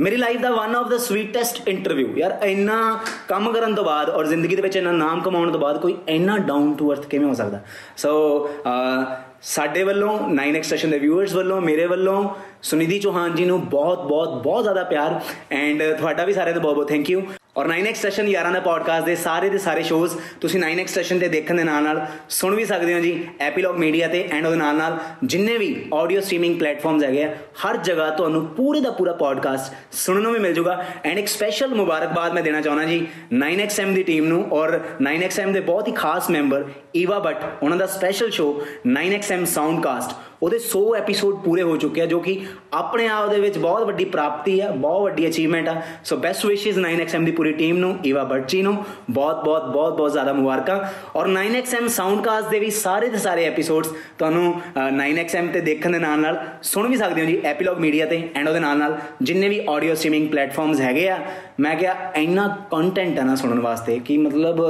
ਮੇਰੀ 0.00 0.16
life 0.16 0.40
the 0.40 0.50
one 0.50 0.74
of 0.76 0.88
the 0.88 0.96
sweetest 0.98 1.68
interview 1.68 2.16
ਯਾਰ 2.16 2.38
ਇੰਨਾ 2.46 2.78
ਕੰਮ 3.28 3.52
ਕਰਨ 3.52 3.74
ਤੋਂ 3.74 3.84
ਬਾਅਦ 3.84 4.08
ਔਰ 4.10 4.26
ਜ਼ਿੰਦਗੀ 4.26 4.56
ਦੇ 4.56 4.62
ਵਿੱਚ 4.62 4.76
ਇੰਨਾ 4.76 4.92
ਨਾਮ 4.92 5.20
ਕਮਾਉਣ 5.20 5.52
ਤੋਂ 5.52 5.60
ਬਾਅਦ 5.60 5.78
ਕੋਈ 5.80 5.96
ਇੰਨਾ 6.08 6.36
ਡਾਊਨ 6.46 6.74
ਟੂ 6.74 6.92
ਅਰਥ 6.92 7.06
ਕਿਵੇਂ 7.06 7.26
ਹੋ 7.26 7.34
ਸਕਦਾ 7.34 7.60
ਸੋ 7.96 8.12
ਸਾਡੇ 9.41 9.83
ਵੱਲੋਂ 9.83 10.17
9x 10.29 10.63
ਸੈਸ਼ਨ 10.63 10.89
ਦੇ 10.89 10.99
ਵਿਊਅਰਸ 10.99 11.33
ਵੱਲੋਂ, 11.33 11.61
ਮੇਰੇ 11.61 11.85
ਵੱਲੋਂ 11.85 12.29
ਸੁਨਿਧੀ 12.61 12.99
ਚੌਹਾਨ 12.99 13.35
ਜੀ 13.35 13.45
ਨੂੰ 13.45 13.59
ਬਹੁਤ 13.69 14.03
ਬਹੁਤ 14.07 14.43
ਬਹੁਤ 14.43 14.63
ਜ਼ਿਆਦਾ 14.63 14.83
ਪਿਆਰ 14.83 15.19
ਐਂਡ 15.51 15.83
ਤੁਹਾਡਾ 15.97 16.25
ਵੀ 16.25 16.33
ਸਾਰਿਆਂ 16.33 16.55
ਦਾ 16.55 16.61
ਬਹੁਤ 16.61 16.75
ਬਹੁਤ 16.75 16.89
ਥੈਂਕ 16.89 17.09
ਯੂ 17.09 17.21
ਔਰ 17.57 17.67
9x 17.67 17.95
ਸੈਸ਼ਨ 17.95 18.27
ਯਾਰਾਂ 18.27 18.51
ਦਾ 18.51 18.59
ਪੋਡਕਾਸਟ 18.59 19.05
ਦੇ 19.05 19.15
ਸਾਰੇ 19.15 19.49
ਦੇ 19.49 19.57
ਸਾਰੇ 19.57 19.83
ਸ਼ੋਜ਼ 19.83 20.15
ਤੁਸੀਂ 20.41 20.59
9x 20.61 20.87
ਸੈਸ਼ਨ 20.87 21.19
ਤੇ 21.19 21.27
ਦੇਖਣ 21.27 21.55
ਦੇ 21.55 21.63
ਨਾਲ 21.63 21.83
ਨਾਲ 21.83 22.01
ਸੁਣ 22.29 22.55
ਵੀ 22.55 22.65
ਸਕਦੇ 22.65 22.93
ਹੋ 22.93 22.99
ਜੀ 22.99 23.13
ਐਪੀਲੌਗ 23.39 23.77
ਮੀਡੀਆ 23.77 24.07
ਤੇ 24.07 24.21
ਐਂਡ 24.31 24.45
ਉਹਦੇ 24.45 24.57
ਨਾਲ 24.57 24.75
ਨਾਲ 24.75 24.97
ਜਿੰਨੇ 25.23 25.57
ਵੀ 25.57 25.69
ਆਡੀਓ 25.93 26.21
ਸਟ੍ਰੀਮਿੰਗ 26.21 26.59
ਪਲੇਟਫਾਰਮਸ 26.59 27.03
ਹੈਗੇ 27.03 27.23
ਆ, 27.23 27.29
ਹਰ 27.65 27.77
ਜਗ੍ਹਾ 27.77 28.09
ਤੁਹਾਨੂੰ 28.09 28.45
ਪੂਰੇ 28.47 28.81
ਦਾ 28.81 28.91
ਪੂਰਾ 28.91 29.13
ਪੋਡਕਾਸਟ 29.13 29.73
ਸੁਣਨ 29.95 30.21
ਨੂੰ 30.21 30.33
ਵੀ 30.33 30.39
ਮਿਲ 30.39 30.53
ਜਾਊਗਾ 30.53 30.83
ਐਂਡ 31.05 31.19
ਇੱਕ 31.19 31.27
ਸਪੈਸ਼ਲ 31.27 31.75
ਮੁਬਾਰਕਬਾਦ 31.75 32.33
ਮੈਂ 32.33 32.43
ਦੇਣਾ 32.43 32.61
ਚਾਹੁੰਦਾ 32.61 32.83
ਜੀ 32.85 33.05
9XM 33.35 33.93
ਦੀ 33.95 34.03
ਟੀਮ 34.03 34.27
ਨੂੰ 34.27 34.43
ਔਰ 34.51 34.79
9XM 35.03 35.51
ਦੇ 35.53 35.59
ਬਹੁਤ 35.61 35.87
ਹੀ 35.87 35.93
ਖਾਸ 35.93 36.29
ਮੈਂਬਰ 36.29 36.65
ਈਵਾ 36.95 37.19
ਬੱਟ 37.19 37.43
ਉਹਨਾਂ 37.63 37.77
ਦਾ 37.77 37.85
ਸਪੈਸ਼ਲ 37.85 38.29
ਸ਼ੋ 38.31 38.49
9XM 38.89 39.45
ਸਾਊਂਡਕਾਸਟ 39.45 40.15
ਉਹਦੇ 40.43 40.57
100 40.57 40.81
ਐਪੀਸੋਡ 40.97 41.35
ਪੂਰੇ 41.35 41.61
ਹੋ 41.61 41.77
ਚੁੱਕੇ 41.77 42.01
ਆ 42.01 42.05
ਜੋ 42.05 42.19
ਕਿ 42.19 42.41
ਆਪਣੇ 42.73 43.07
ਆਪ 43.07 43.29
ਦੇ 43.29 43.39
ਵਿੱਚ 43.39 43.57
ਬਹੁਤ 43.57 43.83
ਵੱਡੀ 43.83 44.05
ਪ੍ਰਾਪਤੀ 44.05 44.59
ਆ 44.59 44.71
ਬਹੁਤ 44.71 45.01
ਵੱਡੀ 45.01 45.27
ਅਚੀਵਮੈਂਟ 45.27 45.69
ਆ। 45.69 45.81
ਸੋ 46.05 46.17
ਬੈਸਟ 46.17 46.45
ਵਿਸ਼ੇਸ 46.45 46.77
9XM 46.77 47.25
ਦੀ 47.25 47.31
ਪੂਰੀ 47.31 47.51
ਟੀਮ 47.51 47.77
ਨੂੰ 47.77 47.97
ਈਵਾ 48.05 48.23
ਭੱਟ 48.23 48.55
ਨੂੰ। 48.55 48.85
ਬਹੁਤ 49.09 49.43
ਬਹੁਤ 49.45 49.65
ਬਹੁਤ 49.65 49.97
ਬਹੁਤ 49.97 50.11
ਜ਼ਿਆਦਾ 50.11 50.33
ਮੁਬਾਰਕਾਂ। 50.33 50.79
ਔਰ 51.15 51.27
9XM 51.27 51.87
ਸਾਊਂਡਕਾਸਟ 51.87 52.49
ਦੇ 52.49 52.59
ਵੀ 52.59 52.69
ਸਾਰੇ 52.69 53.09
ਦੇ 53.09 53.17
ਸਾਰੇ 53.17 53.45
ਐਪੀਸੋਡਸ 53.45 53.89
ਤੁਹਾਨੂੰ 54.17 54.53
ਅ, 54.53 54.89
9XM 54.89 55.51
ਤੇ 55.53 55.61
ਦੇਖਣ 55.61 55.91
ਦੇ 55.91 55.99
ਨਾਲ 55.99 56.19
ਨਾਲ 56.19 56.47
ਸੁਣ 56.63 56.87
ਵੀ 56.87 56.97
ਸਕਦੇ 56.97 57.21
ਹੋ 57.21 57.25
ਜੀ 57.25 57.41
ਐਪੀਲੌਗ 57.43 57.77
ਮੀਡੀਆ 57.77 58.05
ਤੇ 58.05 58.29
ਐਂਡ 58.35 58.47
ਉਹਦੇ 58.47 58.59
ਨਾਲ 58.59 58.77
ਨਾਲ 58.77 58.97
ਜਿੰਨੇ 59.21 59.49
ਵੀ 59.49 59.61
ਆਡੀਓ 59.69 59.95
ਸਟ੍ਰੀਮਿੰਗ 59.95 60.29
ਪਲੇਟਫਾਰਮਸ 60.29 60.81
ਹੈਗੇ 60.81 61.09
ਆ 61.09 61.17
ਮੈਂ 61.59 61.75
ਕਿਹਾ 61.75 62.11
ਇੰਨਾ 62.15 62.47
ਕੰਟੈਂਟ 62.71 63.19
ਆ 63.19 63.23
ਨਾ 63.23 63.35
ਸੁਣਨ 63.35 63.59
ਵਾਸਤੇ 63.59 63.99
ਕਿ 63.99 64.17
ਮਤਲਬ 64.17 64.61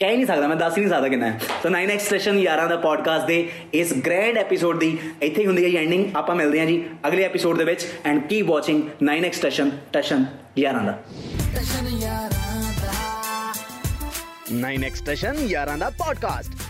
ਕਹਿ 0.00 0.10
ਹੀ 0.10 0.16
ਨਹੀਂ 0.16 0.26
ਸਕਦਾ 0.26 0.46
ਮੈਂ 0.48 0.56
ਦੱਸ 0.56 0.76
ਹੀ 0.78 0.82
ਨਹੀਂ 0.82 0.90
ਸਕਦਾ 0.92 1.08
ਕਿੰਨਾ 1.08 1.26
ਹੈ 1.26 1.38
ਸੋ 1.62 1.68
9x 1.68 1.98
ਸਟੇਸ਼ਨ 1.98 2.38
ਯਾਰਾਂ 2.38 2.68
ਦਾ 2.68 2.76
ਪੋਡਕਾਸਟ 2.76 3.26
ਦੇ 3.26 3.36
ਇਸ 3.74 3.92
ਗ੍ਰੈਂਡ 4.06 4.38
ਐਪੀਸੋਡ 4.38 4.78
ਦੀ 4.78 4.98
ਇੱਥੇ 5.22 5.40
ਹੀ 5.42 5.46
ਹੁੰਦੀ 5.46 5.64
ਹੈ 5.64 5.68
ਜੀ 5.68 5.76
ਐਂਡਿੰਗ 5.76 6.16
ਆਪਾਂ 6.16 6.34
ਮਿਲਦੇ 6.34 6.60
ਹਾਂ 6.60 6.66
ਜੀ 6.66 6.84
ਅਗਲੇ 7.08 7.24
ਐਪੀਸੋਡ 7.24 7.58
ਦੇ 7.58 7.64
ਵਿੱਚ 7.64 7.86
and 8.04 8.26
keep 8.26 8.46
watching 8.46 8.82
9x 9.04 9.32
station 9.32 9.70
Tashan 9.92 10.24
ਯਾਰਾਂ 10.58 10.84
ਦਾ 10.84 10.98
Station 11.52 11.88
yaran 12.02 12.50
da 14.64 14.78
9 14.78 14.84
ਐਕਸਟ੍ਰੈਸ਼ਨ 14.84 15.36
ਯਾਰਾਂ 15.48 15.78
ਦਾ 15.78 15.90
ਪੋਡਕਾਸਟ 15.90 16.65